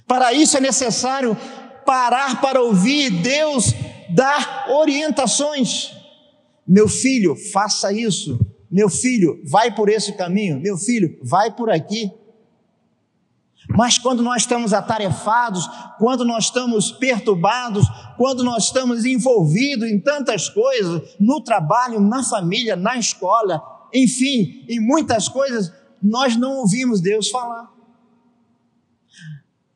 Para 0.07 0.33
isso 0.33 0.57
é 0.57 0.61
necessário 0.61 1.37
parar 1.85 2.41
para 2.41 2.63
ouvir 2.63 3.11
Deus 3.11 3.75
dar 4.09 4.67
orientações. 4.71 5.91
Meu 6.65 6.89
filho, 6.89 7.35
faça 7.35 7.93
isso. 7.93 8.39
Meu 8.71 8.89
filho, 8.89 9.43
vai 9.45 9.75
por 9.75 9.89
esse 9.89 10.13
caminho. 10.13 10.61
Meu 10.61 10.79
filho, 10.79 11.19
vai 11.25 11.51
por 11.51 11.69
aqui. 11.69 12.09
Mas 13.69 13.99
quando 13.99 14.23
nós 14.23 14.43
estamos 14.43 14.73
atarefados, 14.73 15.69
quando 15.99 16.25
nós 16.25 16.45
estamos 16.45 16.93
perturbados, 16.93 17.87
quando 18.17 18.45
nós 18.45 18.65
estamos 18.65 19.05
envolvidos 19.05 19.89
em 19.89 19.99
tantas 19.99 20.49
coisas, 20.49 21.17
no 21.19 21.41
trabalho, 21.41 22.01
na 22.01 22.23
família, 22.23 22.77
na 22.77 22.99
escola, 22.99 23.63
enfim, 23.93 24.65
em 24.69 24.81
muitas 24.81 25.29
coisas, 25.29 25.73
nós 26.03 26.37
não 26.37 26.59
ouvimos 26.59 27.01
Deus 27.01 27.31
falar. 27.31 27.73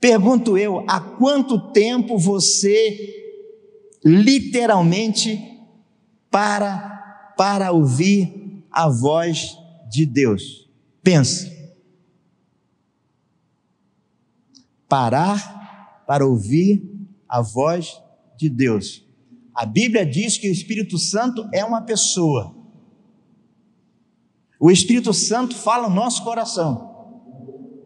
Pergunto 0.00 0.56
eu, 0.56 0.84
há 0.86 1.00
quanto 1.00 1.72
tempo 1.72 2.18
você 2.18 3.14
literalmente 4.04 5.40
para 6.30 6.96
para 7.36 7.70
ouvir 7.70 8.64
a 8.70 8.88
voz 8.88 9.56
de 9.88 10.04
Deus? 10.04 10.68
Pense. 11.02 11.57
Parar 14.88 16.04
para 16.06 16.26
ouvir 16.26 16.82
a 17.28 17.42
voz 17.42 18.00
de 18.36 18.48
Deus. 18.48 19.04
A 19.54 19.66
Bíblia 19.66 20.06
diz 20.06 20.38
que 20.38 20.48
o 20.48 20.52
Espírito 20.52 20.96
Santo 20.96 21.48
é 21.52 21.64
uma 21.64 21.82
pessoa. 21.82 22.54
O 24.58 24.70
Espírito 24.70 25.12
Santo 25.12 25.54
fala 25.54 25.88
no 25.88 25.94
nosso 25.94 26.24
coração. 26.24 26.88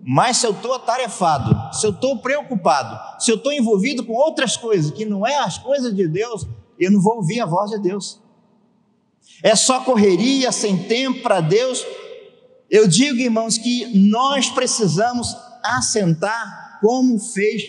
Mas 0.05 0.39
se 0.39 0.47
eu 0.47 0.53
estou 0.53 0.75
atarefado, 0.75 1.75
se 1.75 1.87
eu 1.87 1.91
estou 1.91 2.19
preocupado, 2.19 3.23
se 3.23 3.31
eu 3.31 3.37
estou 3.37 3.53
envolvido 3.53 4.05
com 4.05 4.13
outras 4.13 4.57
coisas 4.57 4.91
que 4.91 5.05
não 5.05 5.27
é 5.27 5.39
as 5.39 5.59
coisas 5.59 5.95
de 5.95 6.09
Deus, 6.09 6.47
eu 6.79 6.91
não 6.91 7.01
vou 7.01 7.17
ouvir 7.17 7.41
a 7.41 7.47
voz 7.47 7.71
de 7.71 7.79
Deus. 7.79 8.21
É 9.43 9.55
só 9.55 9.81
correria, 9.81 10.51
sem 10.51 10.85
tempo 10.85 11.23
para 11.23 11.41
Deus. 11.41 11.85
Eu 12.69 12.89
digo, 12.89 13.19
irmãos, 13.19 13.59
que 13.59 13.97
nós 13.97 14.49
precisamos 14.49 15.37
assentar 15.63 16.62
como 16.83 17.17
fez 17.17 17.63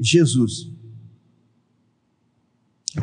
Jesus. 0.00 0.70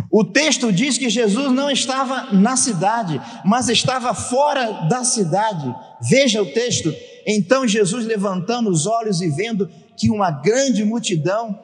O 0.09 0.23
texto 0.23 0.71
diz 0.71 0.97
que 0.97 1.09
Jesus 1.09 1.51
não 1.51 1.69
estava 1.69 2.31
na 2.31 2.55
cidade, 2.55 3.19
mas 3.43 3.67
estava 3.67 4.13
fora 4.13 4.87
da 4.87 5.03
cidade. 5.03 5.75
Veja 6.09 6.41
o 6.41 6.53
texto. 6.53 6.93
Então 7.27 7.67
Jesus, 7.67 8.05
levantando 8.05 8.69
os 8.69 8.85
olhos 8.85 9.19
e 9.21 9.27
vendo 9.29 9.69
que 9.97 10.09
uma 10.09 10.31
grande 10.31 10.85
multidão 10.85 11.59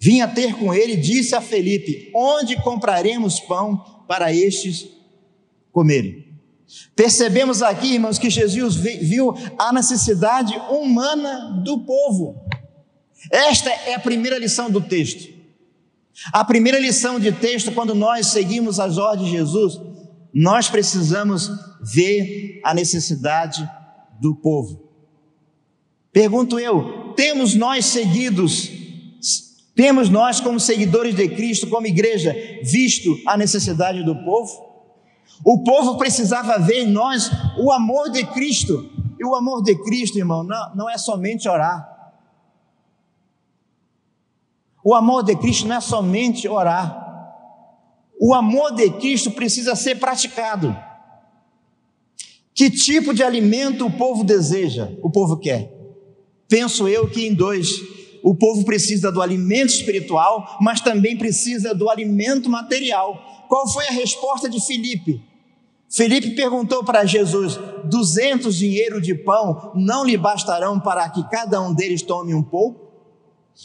vinha 0.00 0.28
ter 0.28 0.54
com 0.54 0.72
ele, 0.72 0.96
disse 0.96 1.34
a 1.34 1.40
Felipe: 1.40 2.12
Onde 2.14 2.54
compraremos 2.62 3.40
pão 3.40 4.04
para 4.06 4.32
estes 4.32 4.86
comerem? 5.72 6.28
Percebemos 6.94 7.62
aqui, 7.62 7.94
irmãos, 7.94 8.18
que 8.18 8.28
Jesus 8.28 8.76
viu 8.76 9.34
a 9.58 9.72
necessidade 9.72 10.54
humana 10.70 11.62
do 11.64 11.80
povo. 11.80 12.47
Esta 13.30 13.70
é 13.70 13.94
a 13.94 14.00
primeira 14.00 14.38
lição 14.38 14.70
do 14.70 14.80
texto. 14.80 15.36
A 16.32 16.44
primeira 16.44 16.78
lição 16.78 17.20
de 17.20 17.30
texto, 17.30 17.72
quando 17.72 17.94
nós 17.94 18.28
seguimos 18.28 18.80
as 18.80 18.98
ordens 18.98 19.30
de 19.30 19.36
Jesus, 19.36 19.80
nós 20.34 20.68
precisamos 20.68 21.50
ver 21.80 22.60
a 22.64 22.74
necessidade 22.74 23.68
do 24.20 24.34
povo. 24.34 24.88
Pergunto 26.12 26.58
eu: 26.58 27.12
temos 27.14 27.54
nós 27.54 27.86
seguidos, 27.86 28.70
temos 29.74 30.08
nós, 30.08 30.40
como 30.40 30.58
seguidores 30.58 31.14
de 31.14 31.28
Cristo, 31.28 31.68
como 31.68 31.86
igreja, 31.86 32.34
visto 32.64 33.16
a 33.26 33.36
necessidade 33.36 34.02
do 34.02 34.16
povo? 34.24 34.68
O 35.44 35.62
povo 35.62 35.96
precisava 35.96 36.58
ver 36.58 36.82
em 36.82 36.90
nós 36.90 37.30
o 37.58 37.70
amor 37.70 38.10
de 38.10 38.24
Cristo. 38.24 38.90
E 39.20 39.24
o 39.24 39.34
amor 39.34 39.62
de 39.62 39.74
Cristo, 39.82 40.18
irmão, 40.18 40.44
não, 40.44 40.76
não 40.76 40.90
é 40.90 40.96
somente 40.96 41.48
orar. 41.48 41.97
O 44.88 44.94
amor 44.94 45.22
de 45.22 45.36
Cristo 45.36 45.68
não 45.68 45.76
é 45.76 45.80
somente 45.82 46.48
orar. 46.48 46.98
O 48.18 48.32
amor 48.32 48.74
de 48.74 48.88
Cristo 48.92 49.30
precisa 49.30 49.76
ser 49.76 49.96
praticado. 49.96 50.74
Que 52.54 52.70
tipo 52.70 53.12
de 53.12 53.22
alimento 53.22 53.84
o 53.84 53.90
povo 53.90 54.24
deseja, 54.24 54.90
o 55.02 55.10
povo 55.10 55.36
quer? 55.36 55.70
Penso 56.48 56.88
eu 56.88 57.06
que 57.06 57.26
em 57.26 57.34
dois. 57.34 57.68
O 58.22 58.34
povo 58.34 58.64
precisa 58.64 59.12
do 59.12 59.20
alimento 59.20 59.74
espiritual, 59.74 60.56
mas 60.58 60.80
também 60.80 61.18
precisa 61.18 61.74
do 61.74 61.90
alimento 61.90 62.48
material. 62.48 63.44
Qual 63.46 63.68
foi 63.68 63.86
a 63.88 63.92
resposta 63.92 64.48
de 64.48 64.58
Filipe? 64.58 65.22
Felipe 65.90 66.30
perguntou 66.30 66.82
para 66.82 67.04
Jesus: 67.04 67.60
duzentos 67.84 68.56
dinheiro 68.56 69.02
de 69.02 69.14
pão 69.14 69.70
não 69.74 70.02
lhe 70.02 70.16
bastarão 70.16 70.80
para 70.80 71.10
que 71.10 71.28
cada 71.28 71.60
um 71.60 71.74
deles 71.74 72.00
tome 72.00 72.32
um 72.32 72.42
pouco? 72.42 72.88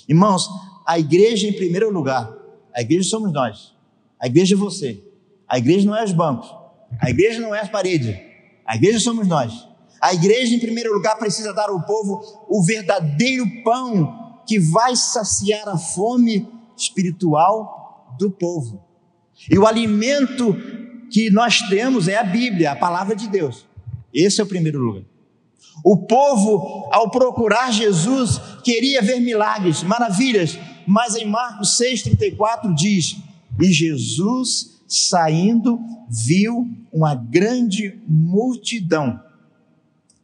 Irmãos, 0.09 0.49
a 0.85 0.99
igreja 0.99 1.47
em 1.47 1.53
primeiro 1.53 1.91
lugar. 1.91 2.31
A 2.73 2.81
igreja 2.81 3.09
somos 3.09 3.31
nós. 3.31 3.73
A 4.19 4.27
igreja 4.27 4.55
é 4.55 4.57
você. 4.57 5.03
A 5.47 5.57
igreja 5.57 5.85
não 5.85 5.95
é 5.95 6.03
os 6.03 6.11
bancos. 6.11 6.53
A 6.99 7.09
igreja 7.09 7.39
não 7.39 7.53
é 7.53 7.59
as 7.59 7.69
paredes. 7.69 8.15
A 8.65 8.75
igreja 8.75 8.99
somos 8.99 9.27
nós. 9.27 9.67
A 10.01 10.13
igreja, 10.13 10.53
em 10.53 10.59
primeiro 10.59 10.93
lugar, 10.93 11.17
precisa 11.17 11.53
dar 11.53 11.69
ao 11.69 11.81
povo 11.83 12.21
o 12.49 12.61
verdadeiro 12.63 13.45
pão 13.63 14.41
que 14.45 14.59
vai 14.59 14.95
saciar 14.95 15.69
a 15.69 15.77
fome 15.77 16.47
espiritual 16.75 18.13
do 18.19 18.29
povo. 18.29 18.83
E 19.49 19.57
o 19.57 19.65
alimento 19.65 20.55
que 21.09 21.29
nós 21.29 21.61
temos 21.69 22.07
é 22.07 22.17
a 22.17 22.23
Bíblia, 22.23 22.71
a 22.71 22.75
palavra 22.75 23.15
de 23.15 23.29
Deus. 23.29 23.65
Esse 24.13 24.41
é 24.41 24.43
o 24.43 24.47
primeiro 24.47 24.79
lugar. 24.79 25.03
O 25.83 25.97
povo, 26.05 26.89
ao 26.91 27.09
procurar 27.09 27.71
Jesus, 27.71 28.39
queria 28.63 29.01
ver 29.01 29.19
milagres, 29.19 29.83
maravilhas, 29.83 30.59
mas 30.87 31.15
em 31.15 31.25
Marcos 31.25 31.77
6,34 31.79 32.73
diz: 32.75 33.17
E 33.59 33.71
Jesus, 33.71 34.81
saindo, 34.87 35.79
viu 36.09 36.67
uma 36.91 37.15
grande 37.15 37.99
multidão 38.07 39.19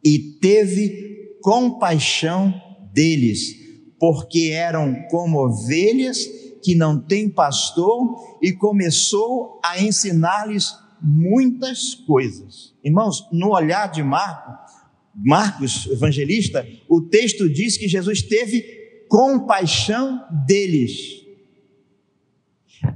e 0.04 0.18
teve 0.40 1.38
compaixão 1.42 2.54
deles, 2.92 3.56
porque 3.98 4.50
eram 4.52 4.94
como 5.10 5.44
ovelhas 5.44 6.26
que 6.62 6.74
não 6.74 7.00
têm 7.00 7.28
pastor, 7.28 8.38
e 8.42 8.52
começou 8.52 9.58
a 9.64 9.82
ensinar-lhes 9.82 10.74
muitas 11.02 11.94
coisas. 11.94 12.74
Irmãos, 12.84 13.26
no 13.32 13.54
olhar 13.54 13.90
de 13.90 14.02
Marcos, 14.02 14.70
Marcos, 15.14 15.86
evangelista, 15.86 16.66
o 16.88 17.00
texto 17.00 17.48
diz 17.48 17.76
que 17.76 17.88
Jesus 17.88 18.22
teve 18.22 18.79
compaixão 19.10 20.24
deles. 20.30 21.20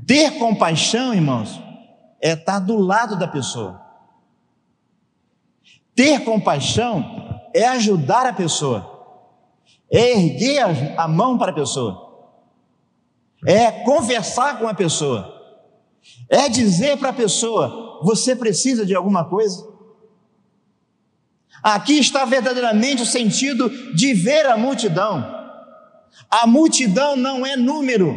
Ter 0.07 0.39
compaixão, 0.39 1.13
irmãos, 1.13 1.61
é 2.23 2.33
estar 2.33 2.61
do 2.61 2.77
lado 2.79 3.19
da 3.19 3.27
pessoa. 3.27 3.83
Ter 5.95 6.25
compaixão 6.25 7.43
é 7.53 7.67
ajudar 7.67 8.27
a 8.27 8.33
pessoa, 8.33 9.21
é 9.91 10.13
erguer 10.13 10.99
a 10.99 11.07
mão 11.07 11.37
para 11.37 11.51
a 11.51 11.55
pessoa, 11.55 12.31
é 13.47 13.71
conversar 13.71 14.59
com 14.59 14.67
a 14.67 14.75
pessoa, 14.75 15.33
é 16.29 16.49
dizer 16.49 16.97
para 16.97 17.11
a 17.11 17.13
pessoa: 17.13 18.01
você 18.03 18.35
precisa 18.35 18.87
de 18.87 18.95
alguma 18.95 19.25
coisa? 19.25 19.73
Aqui 21.63 21.99
está 21.99 22.25
verdadeiramente 22.25 23.03
o 23.03 23.07
sentido 23.07 23.69
de 23.95 24.13
ver 24.15 24.47
a 24.47 24.57
multidão. 24.57 25.34
A 26.31 26.47
multidão 26.47 27.17
não 27.17 27.45
é 27.45 27.57
número. 27.57 28.17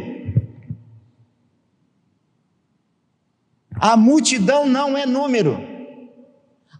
A 3.80 3.96
multidão 3.96 4.66
não 4.66 4.96
é 4.96 5.06
número. 5.06 5.58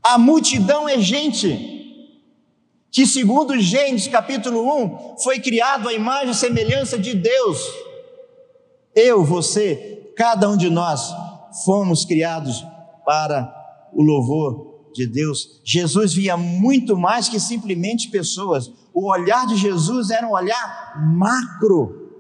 A 0.02 0.18
multidão 0.18 0.88
é 0.88 0.98
gente 0.98 1.76
que, 2.90 3.07
segundo 3.07 3.59
Gênesis 3.61 4.09
capítulo 4.09 4.66
1, 4.85 5.18
foi 5.18 5.38
criado 5.38 5.88
à 5.88 5.92
imagem 5.92 6.31
e 6.31 6.35
semelhança 6.35 6.98
de 6.98 7.14
Deus. 7.14 7.61
Eu, 8.94 9.24
você, 9.24 10.12
cada 10.16 10.48
um 10.48 10.57
de 10.57 10.68
nós 10.70 11.14
fomos 11.64 12.04
criados 12.04 12.64
para 13.04 13.54
o 13.92 14.02
louvor 14.02 14.90
de 14.94 15.07
Deus. 15.07 15.61
Jesus 15.64 16.12
via 16.12 16.37
muito 16.37 16.96
mais 16.96 17.28
que 17.28 17.38
simplesmente 17.38 18.09
pessoas. 18.09 18.70
O 19.00 19.12
olhar 19.12 19.46
de 19.46 19.54
Jesus 19.54 20.11
era 20.11 20.26
um 20.26 20.32
olhar 20.32 21.00
macro. 21.16 22.11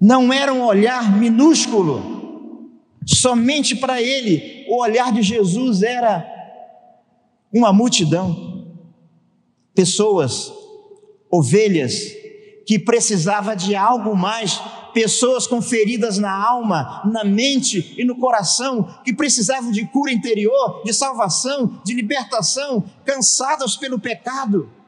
Não 0.00 0.32
era 0.32 0.52
um 0.52 0.64
olhar 0.64 1.16
minúsculo. 1.16 2.68
Somente 3.06 3.76
para 3.76 4.02
ele, 4.02 4.66
o 4.68 4.82
olhar 4.82 5.12
de 5.12 5.22
Jesus 5.22 5.84
era 5.84 6.26
uma 7.52 7.72
multidão 7.72 8.66
pessoas, 9.72 10.52
ovelhas, 11.30 11.94
que 12.66 12.76
precisava 12.76 13.54
de 13.54 13.76
algo 13.76 14.16
mais, 14.16 14.60
pessoas 14.92 15.46
com 15.46 15.62
feridas 15.62 16.18
na 16.18 16.32
alma, 16.32 17.02
na 17.04 17.22
mente 17.22 17.94
e 17.96 18.04
no 18.04 18.16
coração, 18.16 18.82
que 19.04 19.14
precisavam 19.14 19.70
de 19.70 19.86
cura 19.86 20.10
interior, 20.10 20.82
de 20.84 20.92
salvação, 20.92 21.80
de 21.84 21.94
libertação, 21.94 22.82
cansadas 23.04 23.76
pelo 23.76 23.96
pecado. 23.96 24.79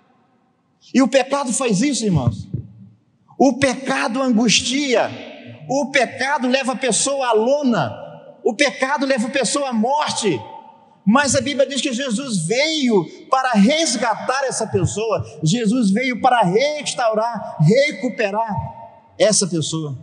E 0.94 1.00
o 1.00 1.08
pecado 1.08 1.52
faz 1.52 1.80
isso, 1.80 2.04
irmãos. 2.04 2.48
O 3.38 3.54
pecado 3.54 4.22
angustia, 4.22 5.10
o 5.68 5.90
pecado 5.90 6.46
leva 6.46 6.72
a 6.72 6.76
pessoa 6.76 7.28
à 7.28 7.32
lona, 7.32 7.92
o 8.44 8.54
pecado 8.54 9.06
leva 9.06 9.26
a 9.26 9.30
pessoa 9.30 9.70
à 9.70 9.72
morte. 9.72 10.40
Mas 11.04 11.34
a 11.34 11.40
Bíblia 11.40 11.66
diz 11.66 11.80
que 11.80 11.92
Jesus 11.92 12.46
veio 12.46 13.04
para 13.28 13.52
resgatar 13.52 14.44
essa 14.44 14.66
pessoa, 14.66 15.26
Jesus 15.42 15.90
veio 15.90 16.20
para 16.20 16.42
restaurar, 16.42 17.56
recuperar 17.60 18.54
essa 19.18 19.46
pessoa. 19.46 19.98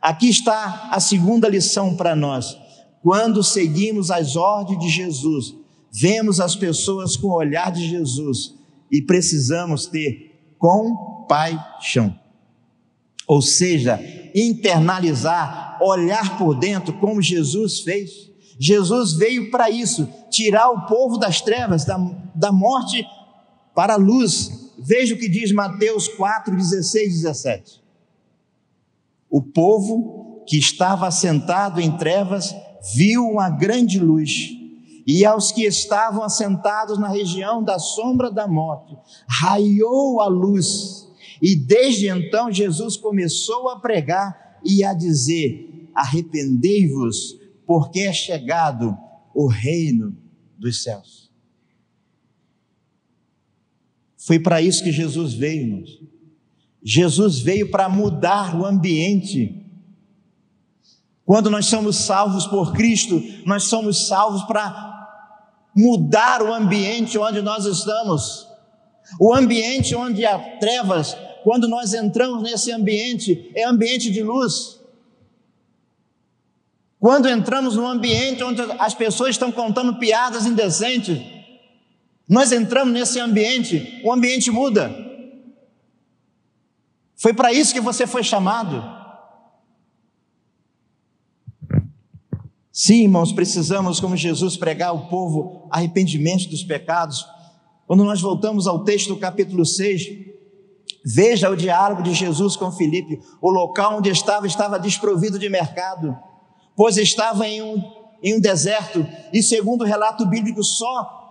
Aqui 0.00 0.28
está 0.28 0.90
a 0.92 1.00
segunda 1.00 1.48
lição 1.48 1.96
para 1.96 2.14
nós. 2.14 2.56
Quando 3.02 3.42
seguimos 3.42 4.10
as 4.10 4.36
ordens 4.36 4.78
de 4.78 4.88
Jesus, 4.88 5.54
vemos 5.90 6.40
as 6.40 6.54
pessoas 6.54 7.16
com 7.16 7.28
o 7.28 7.34
olhar 7.34 7.72
de 7.72 7.88
Jesus 7.88 8.54
e 8.90 9.02
precisamos 9.02 9.86
ter 9.86 10.34
compaixão. 10.58 12.18
Ou 13.26 13.40
seja, 13.40 13.98
internalizar, 14.34 15.78
olhar 15.82 16.36
por 16.38 16.54
dentro 16.58 16.92
como 16.98 17.22
Jesus 17.22 17.80
fez. 17.80 18.30
Jesus 18.58 19.14
veio 19.14 19.50
para 19.50 19.70
isso, 19.70 20.08
tirar 20.30 20.70
o 20.70 20.86
povo 20.86 21.18
das 21.18 21.40
trevas, 21.40 21.84
da, 21.84 21.98
da 22.34 22.52
morte 22.52 23.04
para 23.74 23.94
a 23.94 23.98
luz. 23.98 24.72
Veja 24.78 25.14
o 25.14 25.18
que 25.18 25.28
diz 25.28 25.52
Mateus 25.52 26.08
4, 26.08 26.54
16 26.54 27.06
e 27.06 27.22
17. 27.22 27.82
O 29.30 29.42
povo 29.42 30.44
que 30.46 30.58
estava 30.58 31.08
assentado 31.08 31.80
em 31.80 31.96
trevas 31.96 32.54
viu 32.94 33.24
uma 33.24 33.48
grande 33.48 33.98
luz, 33.98 34.50
e 35.06 35.24
aos 35.24 35.52
que 35.52 35.64
estavam 35.64 36.22
assentados 36.22 36.98
na 36.98 37.08
região 37.08 37.62
da 37.62 37.78
sombra 37.78 38.30
da 38.30 38.48
morte, 38.48 38.96
raiou 39.28 40.20
a 40.20 40.26
luz. 40.26 41.08
E 41.42 41.54
desde 41.54 42.08
então 42.08 42.50
Jesus 42.50 42.96
começou 42.96 43.68
a 43.68 43.78
pregar 43.78 44.58
e 44.64 44.82
a 44.82 44.94
dizer: 44.94 45.90
Arrependei-vos, 45.94 47.38
porque 47.66 48.00
é 48.00 48.12
chegado 48.12 48.96
o 49.34 49.46
reino 49.46 50.16
dos 50.58 50.82
céus. 50.82 51.30
Foi 54.16 54.38
para 54.38 54.62
isso 54.62 54.82
que 54.82 54.90
Jesus 54.90 55.34
veio, 55.34 55.62
irmãos. 55.62 56.00
Jesus 56.82 57.40
veio 57.40 57.70
para 57.70 57.88
mudar 57.88 58.58
o 58.58 58.64
ambiente. 58.64 59.62
Quando 61.24 61.50
nós 61.50 61.66
somos 61.66 61.96
salvos 61.96 62.46
por 62.46 62.72
Cristo, 62.72 63.22
nós 63.46 63.64
somos 63.64 64.06
salvos 64.06 64.42
para 64.44 64.83
mudar 65.74 66.42
o 66.42 66.52
ambiente 66.52 67.18
onde 67.18 67.42
nós 67.42 67.64
estamos. 67.64 68.46
O 69.18 69.34
ambiente 69.34 69.94
onde 69.94 70.24
há 70.24 70.38
trevas, 70.58 71.16
quando 71.42 71.68
nós 71.68 71.92
entramos 71.92 72.42
nesse 72.42 72.72
ambiente, 72.72 73.50
é 73.54 73.64
ambiente 73.64 74.10
de 74.10 74.22
luz. 74.22 74.80
Quando 76.98 77.28
entramos 77.28 77.76
num 77.76 77.86
ambiente 77.86 78.42
onde 78.42 78.62
as 78.78 78.94
pessoas 78.94 79.30
estão 79.30 79.52
contando 79.52 79.98
piadas 79.98 80.46
indecentes, 80.46 81.20
nós 82.26 82.50
entramos 82.50 82.94
nesse 82.94 83.20
ambiente, 83.20 84.00
o 84.02 84.12
ambiente 84.12 84.50
muda. 84.50 84.90
Foi 87.14 87.34
para 87.34 87.52
isso 87.52 87.74
que 87.74 87.80
você 87.80 88.06
foi 88.06 88.22
chamado. 88.22 88.93
Sim, 92.74 93.04
irmãos, 93.04 93.32
precisamos, 93.32 94.00
como 94.00 94.16
Jesus, 94.16 94.56
pregar 94.56 94.90
ao 94.90 95.08
povo 95.08 95.68
arrependimento 95.70 96.50
dos 96.50 96.62
pecados. 96.62 97.24
Quando 97.86 98.04
nós 98.04 98.20
voltamos 98.20 98.66
ao 98.66 98.84
texto 98.84 99.14
do 99.14 99.16
capítulo 99.16 99.64
6, 99.64 100.02
veja 101.06 101.48
o 101.48 101.56
diálogo 101.56 102.02
de 102.02 102.12
Jesus 102.12 102.56
com 102.56 102.70
Filipe. 102.70 103.20
O 103.40 103.48
local 103.48 103.98
onde 103.98 104.10
estava 104.10 104.46
estava 104.46 104.78
desprovido 104.78 105.38
de 105.38 105.48
mercado 105.48 106.14
pois 106.76 106.96
estava 106.96 107.46
em 107.46 107.62
um, 107.62 107.82
em 108.22 108.36
um 108.36 108.40
deserto, 108.40 109.06
e 109.32 109.42
segundo 109.42 109.82
o 109.82 109.86
relato 109.86 110.26
bíblico, 110.26 110.62
só 110.62 111.22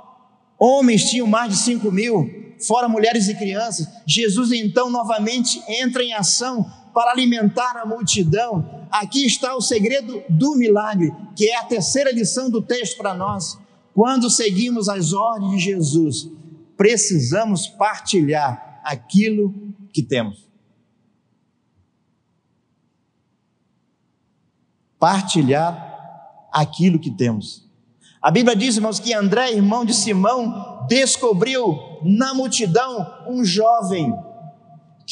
homens 0.58 1.10
tinham 1.10 1.28
mais 1.28 1.52
de 1.52 1.60
cinco 1.60 1.92
mil, 1.92 2.56
fora 2.66 2.88
mulheres 2.88 3.28
e 3.28 3.36
crianças. 3.36 3.88
Jesus 4.06 4.52
então 4.52 4.90
novamente 4.90 5.62
entra 5.68 6.04
em 6.04 6.14
ação 6.14 6.66
para 6.94 7.12
alimentar 7.12 7.78
a 7.78 7.86
multidão. 7.86 8.88
Aqui 8.92 9.26
está 9.26 9.56
o 9.56 9.62
segredo 9.62 10.24
do 10.30 10.56
milagre, 10.56 11.12
que 11.36 11.50
é 11.50 11.58
a 11.58 11.64
terceira 11.64 12.12
lição 12.12 12.50
do 12.50 12.62
texto 12.62 12.98
para 12.98 13.14
nós. 13.14 13.58
Quando 13.94 14.30
seguimos 14.30 14.88
as 14.90 15.14
ordens 15.14 15.52
de 15.52 15.60
Jesus, 15.60 16.30
precisamos 16.78 17.68
partilhar 17.68 18.82
aquilo 18.84 19.54
que 19.92 20.04
temos. 20.04 20.54
partilhar 25.04 26.48
aquilo 26.50 26.98
que 26.98 27.12
temos. 27.12 27.70
A 28.22 28.32
Bíblia 28.32 28.56
diz, 28.56 28.78
irmãos, 28.78 29.02
que 29.02 29.14
André, 29.14 29.52
irmão 29.52 29.84
de 29.84 29.94
Simão, 29.94 30.86
descobriu 30.88 31.78
na 32.02 32.34
multidão 32.34 33.06
um 33.28 33.44
jovem 33.44 34.14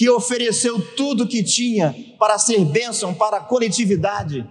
que 0.02 0.10
ofereceu 0.10 0.82
tudo 0.96 1.28
que 1.28 1.44
tinha 1.44 1.94
para 2.18 2.40
ser 2.40 2.66
bênção 2.66 3.14
para 3.14 3.38
a 3.38 3.40
coletividade. 3.40 4.50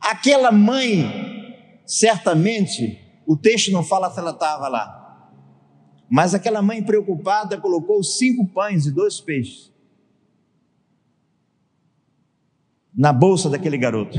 Aquela 0.00 0.50
mãe, 0.50 1.54
certamente, 1.86 2.98
o 3.24 3.36
texto 3.36 3.70
não 3.70 3.84
fala 3.84 4.10
se 4.10 4.18
ela 4.18 4.32
estava 4.32 4.66
lá, 4.66 5.30
mas 6.10 6.34
aquela 6.34 6.60
mãe 6.60 6.82
preocupada 6.82 7.60
colocou 7.60 8.02
cinco 8.02 8.44
pães 8.48 8.86
e 8.86 8.90
dois 8.90 9.20
peixes 9.20 9.72
na 12.92 13.12
bolsa 13.12 13.48
daquele 13.48 13.78
garoto. 13.78 14.18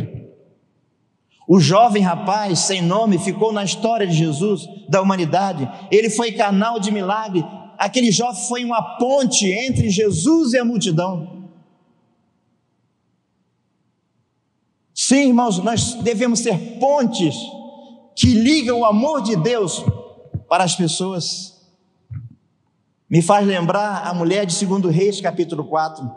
O 1.45 1.59
jovem 1.59 2.01
rapaz 2.01 2.59
sem 2.59 2.81
nome 2.81 3.19
ficou 3.19 3.51
na 3.51 3.65
história 3.65 4.07
de 4.07 4.13
Jesus, 4.13 4.65
da 4.87 5.01
humanidade. 5.01 5.69
Ele 5.91 6.09
foi 6.09 6.31
canal 6.31 6.79
de 6.79 6.89
milagre. 6.89 7.45
Aquele 7.77 8.11
jovem 8.11 8.41
foi 8.47 8.65
uma 8.65 8.97
ponte 8.97 9.45
entre 9.45 9.89
Jesus 9.89 10.53
e 10.53 10.57
a 10.57 10.65
multidão. 10.65 11.49
Sim, 14.93 15.27
irmãos, 15.27 15.57
nós 15.59 15.93
devemos 15.95 16.39
ser 16.39 16.79
pontes 16.79 17.35
que 18.15 18.27
ligam 18.27 18.79
o 18.79 18.85
amor 18.85 19.21
de 19.21 19.35
Deus 19.35 19.83
para 20.47 20.63
as 20.63 20.75
pessoas. 20.75 21.53
Me 23.09 23.21
faz 23.21 23.45
lembrar 23.45 24.07
a 24.07 24.13
mulher 24.13 24.45
de 24.45 24.65
2 24.65 24.85
Reis, 24.95 25.19
capítulo 25.19 25.65
4. 25.65 26.09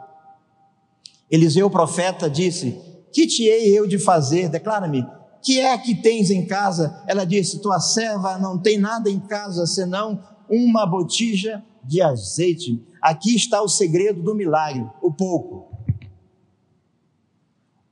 Eliseu, 1.30 1.68
profeta, 1.68 2.30
disse: 2.30 2.80
Que 3.12 3.26
te 3.26 3.42
hei 3.42 3.78
eu 3.78 3.86
de 3.86 3.98
fazer? 3.98 4.48
Declara-me. 4.48 5.04
Que 5.42 5.60
é 5.60 5.76
que 5.76 5.94
tens 5.94 6.30
em 6.30 6.46
casa? 6.46 7.02
Ela 7.06 7.24
disse: 7.24 7.60
Tua 7.60 7.80
serva 7.80 8.38
não 8.38 8.58
tem 8.58 8.78
nada 8.78 9.10
em 9.10 9.20
casa 9.20 9.66
senão 9.66 10.22
uma 10.48 10.86
botija 10.86 11.62
de 11.84 12.02
azeite. 12.02 12.82
Aqui 13.00 13.34
está 13.34 13.62
o 13.62 13.68
segredo 13.68 14.22
do 14.22 14.34
milagre: 14.34 14.84
o 15.02 15.12
pouco. 15.12 15.68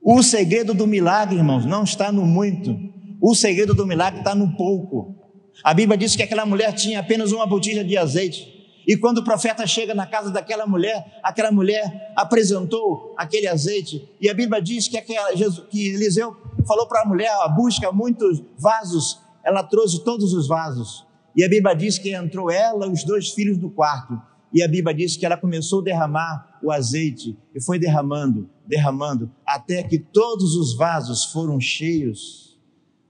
O 0.01 0.23
segredo 0.23 0.73
do 0.73 0.87
milagre, 0.87 1.35
irmãos, 1.35 1.65
não 1.65 1.83
está 1.83 2.11
no 2.11 2.25
muito. 2.25 2.77
O 3.21 3.35
segredo 3.35 3.73
do 3.73 3.85
milagre 3.85 4.19
está 4.19 4.33
no 4.33 4.55
pouco. 4.55 5.15
A 5.63 5.73
Bíblia 5.73 5.97
diz 5.97 6.15
que 6.15 6.23
aquela 6.23 6.45
mulher 6.45 6.73
tinha 6.73 6.99
apenas 6.99 7.31
uma 7.31 7.45
botija 7.45 7.83
de 7.83 7.97
azeite. 7.97 8.57
E 8.87 8.95
quando 8.95 9.17
o 9.17 9.23
profeta 9.23 9.67
chega 9.67 9.93
na 9.93 10.05
casa 10.05 10.31
daquela 10.31 10.65
mulher, 10.65 11.19
aquela 11.21 11.51
mulher 11.51 12.13
apresentou 12.15 13.13
aquele 13.17 13.45
azeite, 13.45 14.09
e 14.21 14.29
a 14.29 14.33
Bíblia 14.33 14.61
diz 14.61 14.87
que, 14.87 14.97
aquela, 14.97 15.33
que 15.69 15.89
Eliseu 15.89 16.37
falou 16.65 16.87
para 16.87 17.01
a 17.01 17.05
mulher: 17.05 17.29
busca 17.55 17.91
muitos 17.91 18.41
vasos. 18.57 19.19
Ela 19.43 19.63
trouxe 19.63 20.03
todos 20.03 20.33
os 20.33 20.47
vasos. 20.47 21.06
E 21.37 21.43
a 21.43 21.47
Bíblia 21.47 21.75
diz 21.75 21.99
que 21.99 22.15
entrou 22.15 22.49
ela 22.49 22.89
os 22.89 23.03
dois 23.03 23.29
filhos 23.29 23.59
do 23.59 23.69
quarto. 23.69 24.19
E 24.51 24.63
a 24.63 24.67
Bíblia 24.67 24.95
diz 24.95 25.15
que 25.15 25.23
ela 25.23 25.37
começou 25.37 25.81
a 25.81 25.83
derramar 25.83 26.59
o 26.63 26.71
azeite 26.71 27.37
e 27.53 27.61
foi 27.61 27.77
derramando, 27.77 28.49
derramando, 28.65 29.31
até 29.45 29.83
que 29.83 29.99
todos 29.99 30.55
os 30.55 30.75
vasos 30.75 31.25
foram 31.25 31.59
cheios, 31.59 32.59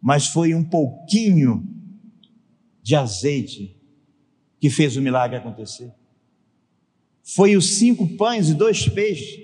mas 0.01 0.27
foi 0.27 0.53
um 0.53 0.63
pouquinho 0.63 1.65
de 2.83 2.97
azeite 2.97 3.79
que 4.59 4.69
fez 4.69 4.97
o 4.97 5.01
milagre 5.01 5.37
acontecer. 5.37 5.93
Foi 7.23 7.55
os 7.55 7.77
cinco 7.77 8.17
pães 8.17 8.49
e 8.49 8.53
dois 8.53 8.89
peixes. 8.89 9.39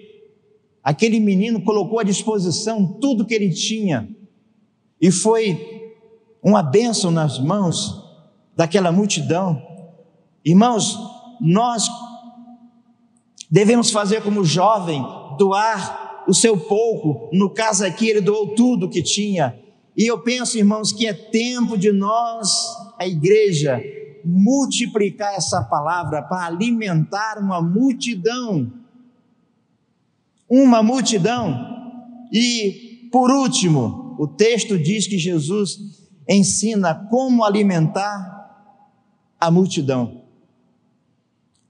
Aquele 0.84 1.22
menino 1.22 1.64
colocou 1.64 2.00
à 2.00 2.04
disposição 2.04 3.00
tudo 3.00 3.26
que 3.26 3.34
ele 3.34 3.50
tinha 3.50 4.10
e 5.00 5.10
foi 5.10 5.94
uma 6.42 6.62
bênção 6.62 7.10
nas 7.10 7.40
mãos 7.40 8.03
daquela 8.56 8.92
multidão. 8.92 9.62
Irmãos, 10.46 10.98
nós 11.40 11.88
devemos 13.50 13.92
fazer 13.92 14.22
como 14.22 14.44
jovem, 14.44 15.06
doar 15.38 16.24
o 16.28 16.34
seu 16.34 16.58
pouco. 16.58 17.30
No 17.36 17.50
caso 17.50 17.86
aqui, 17.86 18.08
ele 18.08 18.22
doou 18.22 18.56
tudo 18.56 18.90
que 18.90 19.02
tinha. 19.02 19.58
E 19.96 20.10
eu 20.10 20.20
penso, 20.20 20.58
irmãos, 20.58 20.92
que 20.92 21.06
é 21.06 21.14
tempo 21.14 21.78
de 21.78 21.92
nós, 21.92 22.50
a 23.00 23.08
igreja, 23.08 23.82
multiplicar 24.26 25.34
essa 25.36 25.62
palavra 25.62 26.22
para 26.22 26.48
alimentar 26.48 27.38
uma 27.40 27.62
multidão. 27.62 28.72
Uma 30.50 30.82
multidão. 30.82 31.56
E, 32.32 33.10
por 33.12 33.30
último, 33.30 34.16
o 34.18 34.28
texto 34.28 34.78
diz 34.78 35.08
que 35.08 35.18
Jesus 35.18 35.78
ensina 36.28 36.96
como 37.10 37.44
alimentar 37.44 38.33
a 39.48 39.52
multidão. 39.52 40.24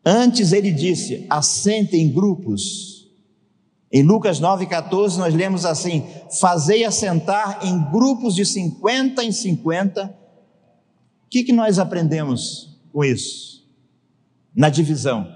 Antes 0.06 0.52
ele 0.52 0.72
disse: 0.72 1.26
assentem 1.30 2.04
em 2.04 2.12
grupos. 2.12 3.12
Em 3.92 4.04
Lucas 4.04 4.40
9,14 4.40 5.18
nós 5.18 5.34
lemos 5.34 5.66
assim: 5.66 6.04
Fazei 6.40 6.84
assentar 6.84 7.66
em 7.66 7.92
grupos 7.92 8.36
de 8.36 8.46
50 8.46 9.24
em 9.24 9.32
50. 9.32 10.06
O 10.06 11.30
que, 11.30 11.44
que 11.44 11.54
nós 11.54 11.80
aprendemos 11.80 12.80
com 12.92 13.04
isso? 13.04 13.68
Na 14.56 14.70
divisão. 14.70 15.28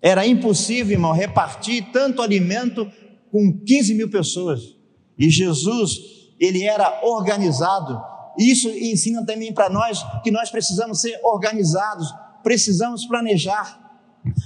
Era 0.00 0.26
impossível, 0.26 0.92
irmão, 0.92 1.12
repartir 1.12 1.90
tanto 1.92 2.22
alimento 2.22 2.90
com 3.30 3.58
15 3.64 3.94
mil 3.94 4.10
pessoas. 4.10 4.76
E 5.18 5.28
Jesus, 5.30 5.98
ele 6.38 6.62
era 6.62 7.00
organizado. 7.02 8.00
Isso 8.38 8.68
ensina 8.68 9.26
também 9.26 9.52
para 9.52 9.68
nós 9.68 10.04
que 10.22 10.30
nós 10.30 10.50
precisamos 10.50 11.00
ser 11.00 11.18
organizados 11.24 12.08
precisamos 12.42 13.04
planejar. 13.04 13.78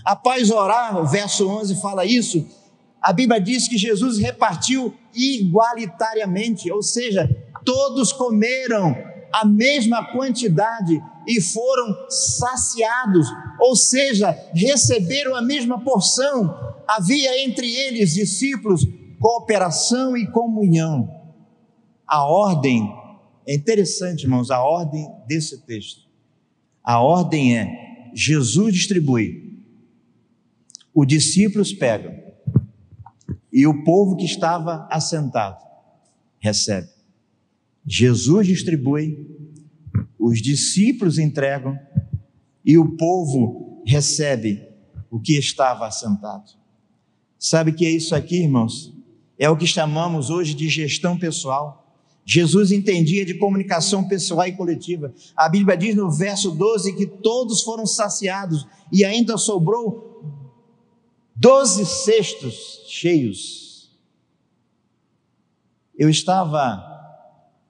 Após 0.04 0.50
orar, 0.50 0.98
o 0.98 1.06
verso 1.06 1.48
11 1.48 1.80
fala 1.80 2.04
isso. 2.04 2.44
A 3.00 3.12
Bíblia 3.12 3.40
diz 3.40 3.68
que 3.68 3.76
Jesus 3.76 4.18
repartiu 4.18 4.92
igualitariamente, 5.14 6.70
ou 6.70 6.82
seja, 6.82 7.28
todos 7.64 8.12
comeram 8.12 8.96
a 9.32 9.44
mesma 9.44 10.04
quantidade 10.12 11.02
e 11.26 11.40
foram 11.40 11.96
saciados, 12.08 13.26
ou 13.60 13.74
seja, 13.74 14.36
receberam 14.54 15.34
a 15.34 15.42
mesma 15.42 15.80
porção. 15.80 16.74
Havia 16.86 17.44
entre 17.44 17.72
eles, 17.72 18.14
discípulos, 18.14 18.86
cooperação 19.20 20.16
e 20.16 20.30
comunhão. 20.30 21.08
A 22.06 22.24
ordem, 22.24 22.92
é 23.46 23.54
interessante, 23.54 24.22
irmãos, 24.22 24.50
a 24.50 24.62
ordem 24.62 25.08
desse 25.26 25.64
texto. 25.66 26.08
A 26.82 27.00
ordem 27.00 27.56
é: 27.56 28.10
Jesus 28.14 28.74
distribui, 28.74 29.64
os 30.94 31.06
discípulos 31.06 31.72
pegam, 31.72 32.14
e 33.52 33.66
o 33.66 33.84
povo 33.84 34.16
que 34.16 34.24
estava 34.24 34.86
assentado 34.90 35.62
recebe. 36.38 36.88
Jesus 37.86 38.46
distribui, 38.46 39.26
os 40.18 40.40
discípulos 40.40 41.18
entregam, 41.18 41.78
e 42.64 42.78
o 42.78 42.96
povo 42.96 43.82
recebe 43.84 44.62
o 45.10 45.20
que 45.20 45.36
estava 45.36 45.86
assentado. 45.86 46.52
Sabe 47.38 47.72
que 47.72 47.84
é 47.84 47.90
isso 47.90 48.14
aqui, 48.14 48.42
irmãos? 48.42 48.94
É 49.36 49.50
o 49.50 49.56
que 49.56 49.66
chamamos 49.66 50.30
hoje 50.30 50.54
de 50.54 50.68
gestão 50.68 51.18
pessoal. 51.18 51.81
Jesus 52.24 52.70
entendia 52.70 53.24
de 53.24 53.34
comunicação 53.34 54.06
pessoal 54.06 54.46
e 54.46 54.52
coletiva. 54.52 55.12
A 55.36 55.48
Bíblia 55.48 55.76
diz 55.76 55.94
no 55.94 56.10
verso 56.10 56.52
12 56.52 56.94
que 56.94 57.06
todos 57.06 57.62
foram 57.62 57.84
saciados 57.84 58.66
e 58.92 59.04
ainda 59.04 59.36
sobrou 59.36 60.12
doze 61.34 61.84
cestos 61.84 62.84
cheios. 62.86 63.90
Eu 65.98 66.08
estava 66.08 66.88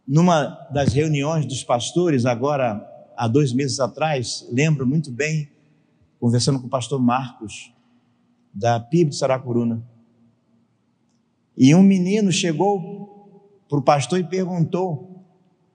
numa 0.07 0.69
das 0.73 0.93
reuniões 0.93 1.47
dos 1.47 1.65
pastores, 1.65 2.27
agora 2.27 2.87
há 3.17 3.27
dois 3.27 3.53
meses 3.53 3.81
atrás, 3.81 4.47
lembro 4.51 4.87
muito 4.87 5.11
bem, 5.11 5.49
conversando 6.21 6.61
com 6.61 6.67
o 6.67 6.71
pastor 6.71 7.01
Marcos, 7.01 7.73
da 8.53 8.79
PIB 8.79 9.11
de 9.11 9.17
Saracuruna. 9.17 9.83
E 11.57 11.75
um 11.75 11.83
menino 11.83 12.31
chegou 12.31 13.02
para 13.73 13.79
o 13.79 13.83
pastor 13.83 14.21
e 14.21 14.25
perguntou 14.25 15.25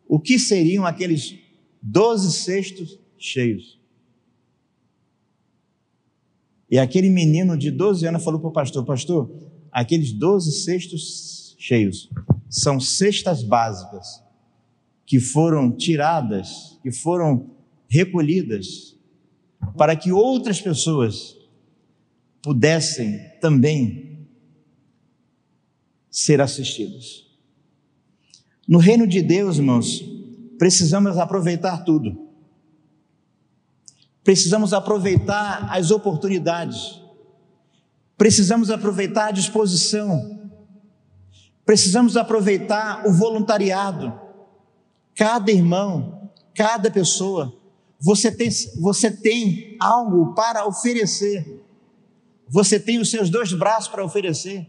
o 0.07 0.19
que 0.19 0.37
seriam 0.37 0.85
aqueles 0.85 1.35
doze 1.81 2.31
cestos 2.31 2.99
cheios. 3.17 3.79
E 6.69 6.77
aquele 6.77 7.09
menino 7.09 7.57
de 7.57 7.71
12 7.71 8.05
anos 8.05 8.23
falou 8.23 8.39
para 8.39 8.49
o 8.49 8.53
pastor: 8.53 8.85
Pastor, 8.85 9.31
aqueles 9.71 10.13
doze 10.13 10.51
cestos 10.51 11.55
cheios 11.57 12.07
são 12.47 12.79
cestas 12.79 13.41
básicas 13.41 14.23
que 15.03 15.19
foram 15.19 15.71
tiradas, 15.71 16.77
que 16.83 16.91
foram 16.91 17.49
recolhidas, 17.89 18.95
para 19.75 19.95
que 19.95 20.11
outras 20.11 20.61
pessoas 20.61 21.35
pudessem 22.43 23.17
também 23.41 24.27
ser 26.11 26.39
assistidas. 26.41 27.26
No 28.67 28.79
reino 28.79 29.07
de 29.07 29.21
Deus, 29.21 29.57
irmãos, 29.57 30.03
precisamos 30.59 31.17
aproveitar 31.17 31.85
tudo. 31.85 32.27
Precisamos 34.23 34.73
aproveitar 34.73 35.69
as 35.71 35.89
oportunidades. 35.89 37.01
Precisamos 38.17 38.69
aproveitar 38.69 39.27
a 39.27 39.31
disposição. 39.31 40.49
Precisamos 41.65 42.17
aproveitar 42.17 43.07
o 43.07 43.13
voluntariado. 43.13 44.19
Cada 45.15 45.49
irmão, 45.51 46.29
cada 46.53 46.91
pessoa, 46.91 47.53
você 47.99 48.29
tem, 48.29 48.49
você 48.79 49.09
tem 49.09 49.77
algo 49.79 50.33
para 50.33 50.67
oferecer. 50.67 51.63
Você 52.49 52.79
tem 52.79 52.99
os 52.99 53.09
seus 53.09 53.29
dois 53.29 53.53
braços 53.53 53.87
para 53.87 54.03
oferecer. 54.03 54.67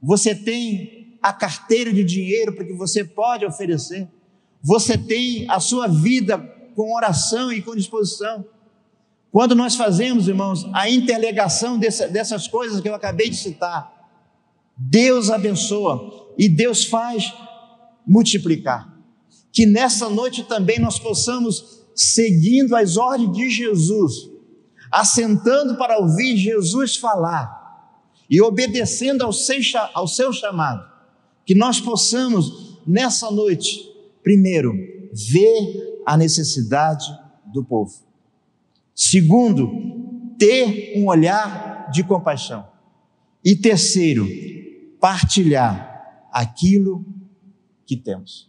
Você 0.00 0.34
tem 0.34 0.99
a 1.22 1.32
carteira 1.32 1.92
de 1.92 2.02
dinheiro 2.04 2.54
para 2.54 2.64
que 2.64 2.72
você 2.72 3.04
pode 3.04 3.44
oferecer. 3.44 4.08
Você 4.62 4.96
tem 4.96 5.48
a 5.50 5.60
sua 5.60 5.86
vida 5.86 6.38
com 6.74 6.94
oração 6.94 7.52
e 7.52 7.62
com 7.62 7.74
disposição. 7.74 8.44
Quando 9.30 9.54
nós 9.54 9.76
fazemos, 9.76 10.28
irmãos, 10.28 10.68
a 10.72 10.90
interligação 10.90 11.78
dessa, 11.78 12.08
dessas 12.08 12.48
coisas 12.48 12.80
que 12.80 12.88
eu 12.88 12.94
acabei 12.94 13.30
de 13.30 13.36
citar, 13.36 13.92
Deus 14.76 15.30
abençoa 15.30 16.32
e 16.38 16.48
Deus 16.48 16.84
faz 16.84 17.32
multiplicar. 18.06 18.92
Que 19.52 19.66
nessa 19.66 20.08
noite 20.08 20.44
também 20.44 20.78
nós 20.78 20.98
possamos, 20.98 21.82
seguindo 21.94 22.74
as 22.74 22.96
ordens 22.96 23.32
de 23.32 23.50
Jesus, 23.50 24.14
assentando 24.90 25.76
para 25.76 25.98
ouvir 25.98 26.36
Jesus 26.36 26.96
falar 26.96 27.60
e 28.28 28.40
obedecendo 28.40 29.22
ao 29.22 30.08
seu 30.08 30.32
chamado, 30.32 30.89
que 31.50 31.54
nós 31.56 31.80
possamos, 31.80 32.78
nessa 32.86 33.28
noite, 33.28 33.80
primeiro, 34.22 34.72
ver 35.32 36.00
a 36.06 36.16
necessidade 36.16 37.04
do 37.52 37.64
povo. 37.64 37.92
Segundo, 38.94 39.68
ter 40.38 40.96
um 40.96 41.08
olhar 41.08 41.90
de 41.90 42.04
compaixão. 42.04 42.68
E 43.44 43.56
terceiro, 43.56 44.28
partilhar 45.00 46.28
aquilo 46.30 47.04
que 47.84 47.96
temos. 47.96 48.48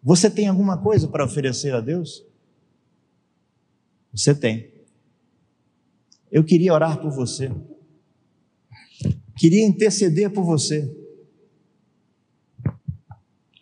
Você 0.00 0.30
tem 0.30 0.46
alguma 0.46 0.78
coisa 0.78 1.08
para 1.08 1.24
oferecer 1.24 1.74
a 1.74 1.80
Deus? 1.80 2.24
Você 4.14 4.32
tem. 4.32 4.70
Eu 6.30 6.44
queria 6.44 6.72
orar 6.72 7.00
por 7.00 7.10
você. 7.10 7.50
Queria 9.36 9.66
interceder 9.66 10.30
por 10.30 10.44
você. 10.44 11.04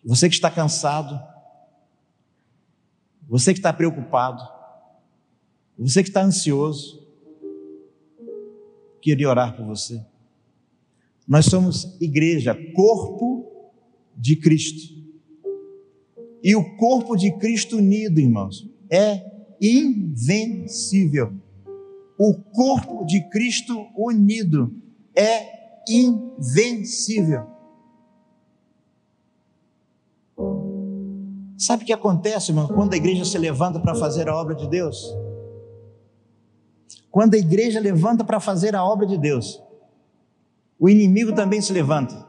Você 0.05 0.29
que 0.29 0.35
está 0.35 0.51
cansado, 0.51 1.19
você 3.27 3.53
que 3.53 3.59
está 3.59 3.73
preocupado, 3.73 4.43
você 5.79 6.03
que 6.03 6.11
está 6.11 6.23
ansioso, 6.23 7.03
queria 9.01 9.29
orar 9.29 9.57
por 9.57 9.65
você. 9.67 10.05
Nós 11.27 11.47
somos 11.47 11.97
igreja, 12.01 12.57
corpo 12.75 13.73
de 14.17 14.37
Cristo. 14.37 14.95
E 16.43 16.55
o 16.55 16.77
corpo 16.77 17.17
de 17.17 17.33
Cristo 17.39 17.79
unido, 17.79 18.21
irmãos, 18.21 18.69
é 18.91 19.25
invencível. 19.61 21.33
O 22.19 22.35
corpo 22.35 23.07
de 23.07 23.27
Cristo 23.31 23.87
unido 23.97 24.71
é 25.17 25.83
invencível. 25.89 27.54
Sabe 31.65 31.83
o 31.83 31.87
que 31.87 31.95
acontece, 31.95 32.51
irmão, 32.51 32.69
quando 32.69 32.93
a 32.93 32.97
igreja 32.99 33.25
se 33.25 33.39
levanta 33.39 33.81
para 33.81 33.95
fazer 33.95 34.29
a 34.29 34.37
obra 34.37 34.55
de 34.55 34.69
Deus? 34.69 35.03
Quando 37.11 37.33
a 37.33 37.39
igreja 37.39 37.81
levanta 37.81 38.23
para 38.23 38.39
fazer 38.39 38.77
a 38.77 38.85
obra 38.85 39.07
de 39.07 39.17
Deus, 39.17 39.63
o 40.79 40.91
inimigo 40.91 41.33
também 41.33 41.63
se 41.63 41.73
levanta. 41.73 42.29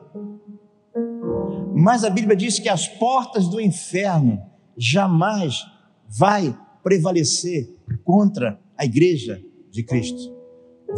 Mas 1.74 2.06
a 2.06 2.10
Bíblia 2.10 2.34
diz 2.34 2.60
que 2.60 2.70
as 2.70 2.88
portas 2.88 3.50
do 3.50 3.60
inferno 3.60 4.42
jamais 4.78 5.66
vai 6.08 6.58
prevalecer 6.82 7.76
contra 8.06 8.58
a 8.78 8.86
igreja 8.86 9.44
de 9.70 9.84
Cristo. 9.84 10.34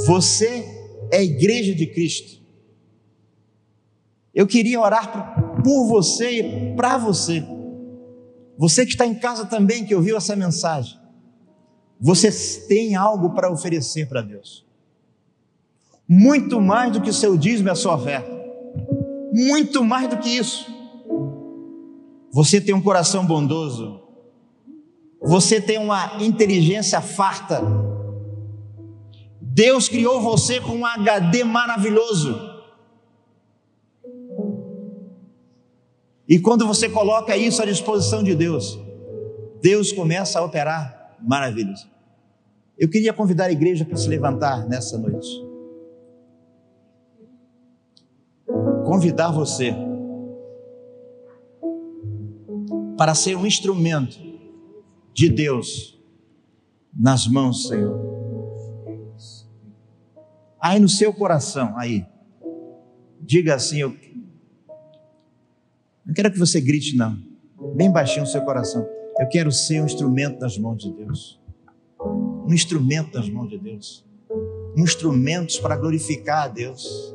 Você 0.05 0.63
é 1.11 1.17
a 1.17 1.23
igreja 1.23 1.73
de 1.73 1.87
Cristo. 1.87 2.39
Eu 4.31 4.45
queria 4.45 4.79
orar 4.79 5.63
por 5.63 5.87
você 5.87 6.41
e 6.41 6.75
para 6.75 6.99
você. 6.99 7.56
Você 8.57 8.85
que 8.85 8.91
está 8.91 9.05
em 9.05 9.15
casa 9.15 9.45
também, 9.45 9.85
que 9.85 9.93
ouviu 9.93 10.17
essa 10.17 10.35
mensagem, 10.35 10.99
você 11.99 12.31
tem 12.67 12.95
algo 12.95 13.31
para 13.31 13.51
oferecer 13.51 14.07
para 14.07 14.21
Deus. 14.21 14.65
Muito 16.07 16.61
mais 16.61 16.91
do 16.91 17.01
que 17.01 17.09
o 17.09 17.13
seu 17.13 17.37
dízimo 17.37 17.69
e 17.69 17.71
a 17.71 17.75
sua 17.75 17.95
oferta. 17.95 18.31
Muito 19.33 19.83
mais 19.83 20.09
do 20.09 20.17
que 20.17 20.29
isso. 20.29 20.65
Você 22.31 22.61
tem 22.61 22.73
um 22.73 22.81
coração 22.81 23.25
bondoso. 23.25 24.01
Você 25.21 25.59
tem 25.59 25.77
uma 25.77 26.23
inteligência 26.23 27.01
farta. 27.01 27.61
Deus 29.41 29.89
criou 29.89 30.21
você 30.21 30.61
com 30.61 30.77
um 30.77 30.85
HD 30.85 31.43
maravilhoso. 31.43 32.46
E 36.27 36.39
quando 36.39 36.67
você 36.67 36.89
coloca 36.89 37.37
isso 37.37 37.61
à 37.61 37.65
disposição 37.65 38.21
de 38.21 38.35
Deus, 38.35 38.77
Deus 39.61 39.91
começa 39.91 40.39
a 40.39 40.43
operar 40.43 41.15
maravilhas. 41.21 41.87
Eu 42.77 42.89
queria 42.89 43.13
convidar 43.13 43.45
a 43.45 43.51
igreja 43.51 43.85
para 43.85 43.95
se 43.95 44.07
levantar 44.07 44.67
nessa 44.67 44.97
noite. 44.97 45.27
Convidar 48.85 49.31
você 49.31 49.73
para 52.97 53.15
ser 53.15 53.35
um 53.35 53.45
instrumento 53.45 54.17
de 55.13 55.29
Deus 55.29 55.97
nas 56.93 57.27
mãos 57.27 57.63
do 57.63 57.67
Senhor. 57.69 58.07
Aí 60.59 60.79
no 60.79 60.89
seu 60.89 61.13
coração, 61.13 61.77
aí, 61.77 62.05
diga 63.21 63.55
assim: 63.55 63.77
eu 63.77 63.95
não 66.07 66.13
quero 66.13 66.31
que 66.31 66.39
você 66.39 66.61
grite, 66.61 66.95
não. 66.95 67.21
Bem 67.75 67.91
baixinho 67.91 68.21
no 68.21 68.31
seu 68.31 68.41
coração. 68.41 68.87
Eu 69.19 69.27
quero 69.27 69.51
ser 69.51 69.81
um 69.81 69.85
instrumento 69.85 70.39
nas 70.39 70.57
mãos 70.57 70.81
de 70.81 70.89
Deus. 70.89 71.37
Um 71.99 72.53
instrumento 72.53 73.17
nas 73.17 73.27
mãos 73.27 73.49
de 73.49 73.57
Deus. 73.57 74.05
Um 74.77 74.85
instrumento 74.85 75.61
para 75.61 75.75
glorificar 75.75 76.45
a 76.45 76.47
Deus. 76.47 77.13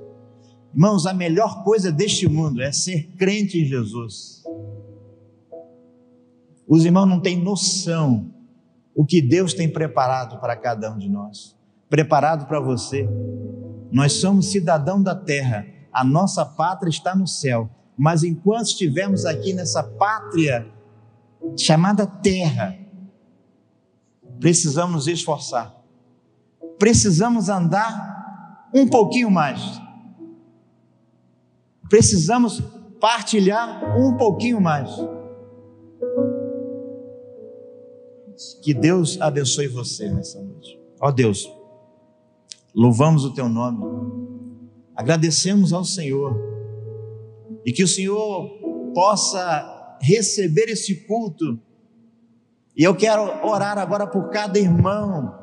Irmãos, 0.75 1.07
a 1.07 1.15
melhor 1.15 1.65
coisa 1.65 1.91
deste 1.91 2.29
mundo 2.29 2.61
é 2.61 2.71
ser 2.71 3.09
crente 3.17 3.59
em 3.59 3.65
Jesus. 3.65 4.43
Os 6.69 6.85
irmãos 6.85 7.07
não 7.07 7.19
têm 7.19 7.43
noção 7.43 8.31
o 8.95 9.07
que 9.07 9.23
Deus 9.23 9.55
tem 9.55 9.71
preparado 9.71 10.39
para 10.39 10.55
cada 10.55 10.93
um 10.93 10.99
de 10.99 11.09
nós. 11.09 11.57
Preparado 11.89 12.47
para 12.47 12.61
você. 12.61 13.09
Nós 13.91 14.13
somos 14.13 14.51
cidadão 14.51 15.03
da 15.03 15.15
terra. 15.15 15.67
A 15.91 16.05
nossa 16.05 16.45
pátria 16.45 16.91
está 16.91 17.15
no 17.15 17.27
céu 17.27 17.71
mas 17.97 18.23
enquanto 18.25 18.67
estivermos 18.67 19.25
aqui 19.25 19.53
nessa 19.53 19.83
pátria 19.83 20.67
chamada 21.59 22.07
terra, 22.07 22.79
precisamos 24.41 25.07
esforçar, 25.07 25.75
precisamos 26.79 27.49
andar 27.49 28.71
um 28.75 28.89
pouquinho 28.89 29.31
mais, 29.31 29.61
precisamos 31.89 32.61
partilhar 33.01 33.99
um 33.99 34.17
pouquinho 34.17 34.61
mais. 34.61 34.91
Que 38.63 38.73
Deus 38.73 39.21
abençoe 39.21 39.69
você 39.69 40.11
nessa 40.11 40.41
noite. 40.41 40.81
Ó 41.01 41.09
oh 41.09 41.13
Deus, 41.13 41.49
louvamos 42.75 43.25
o 43.25 43.35
teu 43.35 43.49
nome, 43.49 43.85
agradecemos 44.97 45.73
ao 45.73 45.85
Senhor 45.85 46.52
e 47.65 47.73
que 47.73 47.83
o 47.83 47.89
Senhor 47.89 48.93
possa 48.95 49.97
receber 50.01 50.69
esse 50.69 51.07
culto. 51.07 51.59
E 52.77 52.83
eu 52.83 52.95
quero 52.95 53.23
orar 53.47 53.79
agora 53.79 54.07
por 54.07 54.31
cada 54.31 54.59
irmão, 54.59 55.35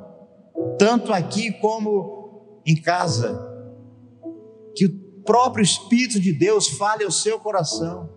tanto 0.78 1.14
aqui 1.14 1.52
como 1.52 2.62
em 2.66 2.76
casa. 2.76 3.48
Que 4.76 4.86
o 4.86 5.24
próprio 5.24 5.64
Espírito 5.64 6.20
de 6.20 6.34
Deus 6.34 6.68
fale 6.68 7.04
ao 7.04 7.12
seu 7.12 7.40
coração, 7.40 8.10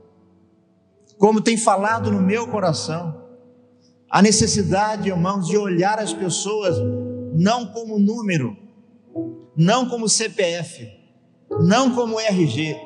como 1.18 1.40
tem 1.40 1.56
falado 1.56 2.10
no 2.10 2.20
meu 2.20 2.48
coração. 2.48 3.22
A 4.10 4.20
necessidade, 4.20 5.08
irmãos, 5.08 5.46
de 5.46 5.56
olhar 5.56 5.98
as 5.98 6.12
pessoas 6.12 6.76
não 7.34 7.66
como 7.66 7.98
número, 7.98 8.56
não 9.56 9.88
como 9.88 10.08
CPF, 10.08 10.86
não 11.60 11.94
como 11.94 12.20
RG, 12.20 12.76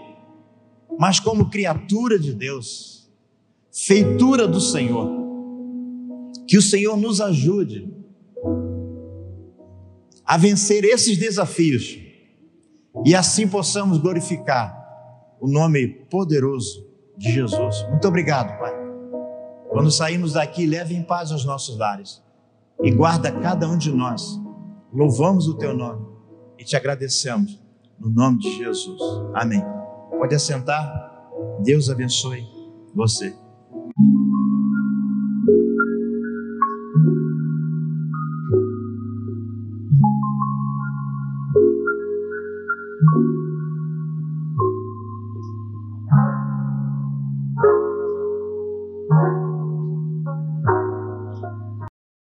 mas 0.99 1.21
como 1.21 1.51
criatura 1.51 2.19
de 2.19 2.33
Deus, 2.33 3.11
feitura 3.73 4.47
do 4.47 4.61
Senhor. 4.61 5.25
Que 6.49 6.57
o 6.57 6.63
Senhor 6.63 6.97
nos 6.97 7.21
ajude 7.21 7.93
a 10.25 10.37
vencer 10.37 10.85
esses 10.85 11.19
desafios 11.19 11.99
e 13.05 13.15
assim 13.15 13.47
possamos 13.47 13.99
glorificar 13.99 14.75
o 15.41 15.49
nome 15.49 15.87
poderoso 15.87 16.87
de 17.17 17.33
Jesus. 17.33 17.87
Muito 17.91 18.09
obrigado, 18.09 18.59
Pai. 18.59 18.73
Quando 19.71 19.91
saímos 19.91 20.33
daqui, 20.33 20.67
leve 20.67 20.95
em 20.95 21.03
paz 21.03 21.31
os 21.31 21.45
nossos 21.45 21.77
lares 21.77 22.23
e 22.83 22.91
guarda 22.91 23.31
cada 23.31 23.69
um 23.69 23.77
de 23.77 23.93
nós. 23.93 24.41
Louvamos 24.93 25.47
o 25.49 25.55
teu 25.55 25.77
nome 25.77 26.07
e 26.59 26.65
te 26.65 26.77
agradecemos 26.77 27.61
no 27.99 28.09
nome 28.09 28.39
de 28.39 28.57
Jesus. 28.57 29.01
Amém. 29.35 29.76
Pode 30.11 30.35
assentar. 30.35 31.13
Deus 31.61 31.91
abençoe 31.91 32.47
você. 32.95 33.46